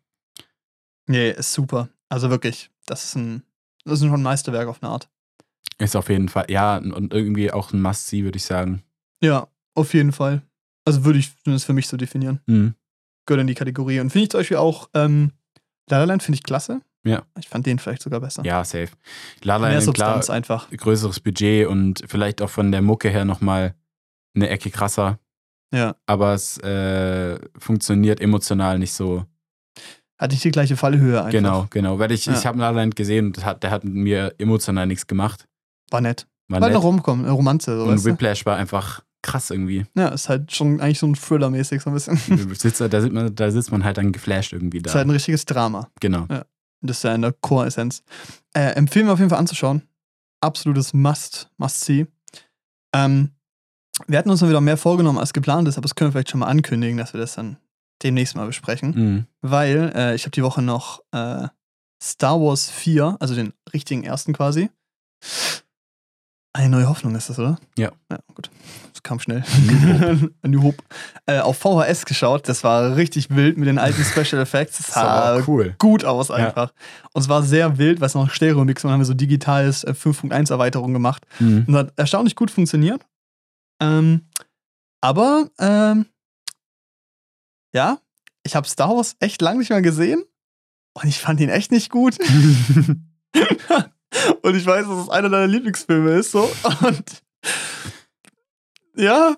[1.07, 1.89] Nee, ist super.
[2.09, 3.43] Also wirklich, das ist ein,
[3.85, 5.09] das ist schon ein Meisterwerk auf eine Art.
[5.79, 8.83] Ist auf jeden Fall, ja, und irgendwie auch ein Must-See, würde ich sagen.
[9.21, 10.43] Ja, auf jeden Fall.
[10.85, 12.41] Also würde ich zumindest für mich so definieren.
[12.45, 12.75] Mhm.
[13.25, 13.99] Gehört in die Kategorie.
[13.99, 15.31] Und finde ich zum Beispiel auch, ähm,
[15.89, 16.81] La finde ich klasse.
[17.05, 17.23] Ja.
[17.37, 18.43] Ich fand den vielleicht sogar besser.
[18.45, 18.89] Ja, safe.
[19.41, 20.69] La La Mehr Land, klar, Substanz einfach.
[20.69, 23.75] größeres Budget und vielleicht auch von der Mucke her nochmal
[24.35, 25.19] eine Ecke krasser.
[25.73, 25.95] Ja.
[26.05, 29.25] Aber es äh, funktioniert emotional nicht so.
[30.23, 31.31] Hat nicht die gleiche Fallhöhe einfach.
[31.31, 31.99] Genau, genau.
[31.99, 32.33] Weil ich, Ja.
[32.33, 35.47] ich habe La La Land gesehen und hat, der hat mit mir emotional nichts gemacht.
[35.91, 36.27] War nett.
[36.47, 36.83] War War eine nett.
[36.83, 37.77] Romcom, eine Romanze.
[37.77, 38.05] So, Und?
[38.05, 39.85] Whiplash war einfach krass irgendwie.
[39.95, 42.17] Ja, ist halt schon eigentlich so ein Thriller-mäßig so ein bisschen.
[42.49, 42.55] Da,
[43.01, 44.91] sitzt man, da sitzt man halt dann geflasht irgendwie da.
[44.91, 45.89] ist halt ein richtiges Drama.
[45.99, 46.25] genau.
[46.81, 48.01] Das ist ja in der Core-Essenz.
[48.53, 49.81] Äh, empfehlen wir auf jeden Fall anzuschauen.
[50.41, 52.07] Absolutes Must, Must-See.
[52.93, 53.31] Ähm,
[54.07, 56.31] wir hatten uns mal wieder mehr vorgenommen, als geplant ist, aber das können wir vielleicht
[56.31, 57.57] schon mal ankündigen, dass wir das dann
[58.03, 58.91] demnächst mal besprechen.
[58.95, 59.25] Mhm.
[59.41, 61.47] Weil äh, ich habe die Woche noch äh,
[62.01, 64.69] Star Wars 4, also den richtigen ersten quasi.
[66.55, 67.57] Eine neue Hoffnung ist das, oder?
[67.77, 67.91] Ja.
[68.11, 68.51] Ja, gut.
[68.91, 69.43] Das kam schnell.
[70.43, 70.83] New Hope.
[71.25, 72.47] Äh, auf VHS geschaut.
[72.47, 74.77] Das war richtig wild mit den alten Special Effects.
[74.77, 75.75] Das Das sah cool.
[75.79, 76.71] gut aus einfach.
[77.13, 78.89] Und es war sehr wild, weil es noch Stereo-Mix war.
[78.89, 81.25] Dann haben wir so digitales äh, 5.1 Erweiterung gemacht.
[81.39, 81.65] Mhm.
[81.67, 83.03] Und hat erstaunlich gut funktioniert.
[83.81, 84.27] Ähm,
[85.01, 86.05] aber, ähm,
[87.73, 87.99] ja,
[88.43, 90.23] ich habe Star Wars echt lange nicht mehr gesehen.
[90.93, 92.17] Und ich fand ihn echt nicht gut.
[94.43, 96.51] und ich weiß, dass es einer deiner Lieblingsfilme ist, so.
[96.81, 97.23] Und
[98.95, 99.35] ja,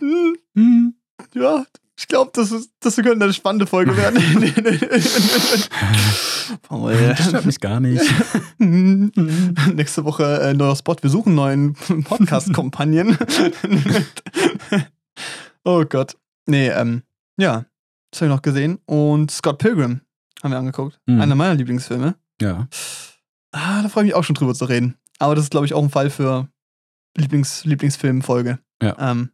[0.00, 0.94] hm,
[1.34, 1.64] ja,
[1.96, 4.20] ich glaube, das, ist- das könnte eine spannende Folge werden.
[6.62, 6.96] Paul.
[7.16, 8.02] Das stört mich gar nicht.
[8.58, 10.96] Nächste Woche äh, neuer Spot.
[11.00, 13.16] Wir suchen einen neuen Podcast-Kompagnen.
[15.64, 16.16] oh Gott.
[16.46, 17.02] Nee, ähm,
[17.36, 17.66] ja,
[18.10, 18.78] das habe ich noch gesehen.
[18.86, 20.00] Und Scott Pilgrim
[20.42, 21.00] haben wir angeguckt.
[21.06, 21.20] Mhm.
[21.20, 22.16] Einer meiner Lieblingsfilme.
[22.40, 22.68] Ja.
[23.52, 24.96] Ah, da freue ich mich auch schon drüber zu reden.
[25.18, 26.48] Aber das ist, glaube ich, auch ein Fall für
[27.16, 28.58] Lieblings Lieblingsfilmfolge.
[28.82, 28.96] Ja.
[28.98, 29.30] Ähm,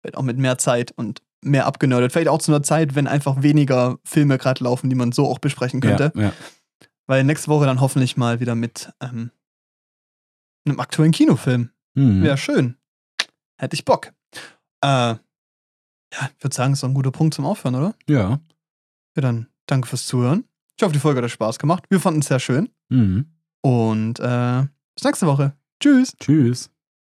[0.00, 2.12] vielleicht auch mit mehr Zeit und mehr abgenördet.
[2.12, 5.38] Vielleicht auch zu einer Zeit, wenn einfach weniger Filme gerade laufen, die man so auch
[5.38, 6.12] besprechen könnte.
[6.14, 6.32] Ja, ja.
[7.06, 9.30] Weil nächste Woche dann hoffentlich mal wieder mit ähm,
[10.66, 11.70] einem aktuellen Kinofilm.
[11.94, 12.22] Mhm.
[12.22, 12.76] Wäre schön.
[13.58, 14.12] Hätte ich Bock.
[14.80, 15.16] Äh,
[16.20, 17.94] ja, ich würde sagen, es ist doch ein guter Punkt zum Aufhören, oder?
[18.08, 18.40] ja.
[19.16, 20.42] Ja, dann danke fürs Zuhören.
[20.76, 21.84] Ich hoffe, die Folge hat euch Spaß gemacht.
[21.88, 22.68] Wir fanden es sehr schön.
[22.88, 23.26] Mhm.
[23.60, 25.56] Und äh, bis nächste Woche.
[25.78, 26.16] Tschüss.
[26.18, 26.68] Tschüss.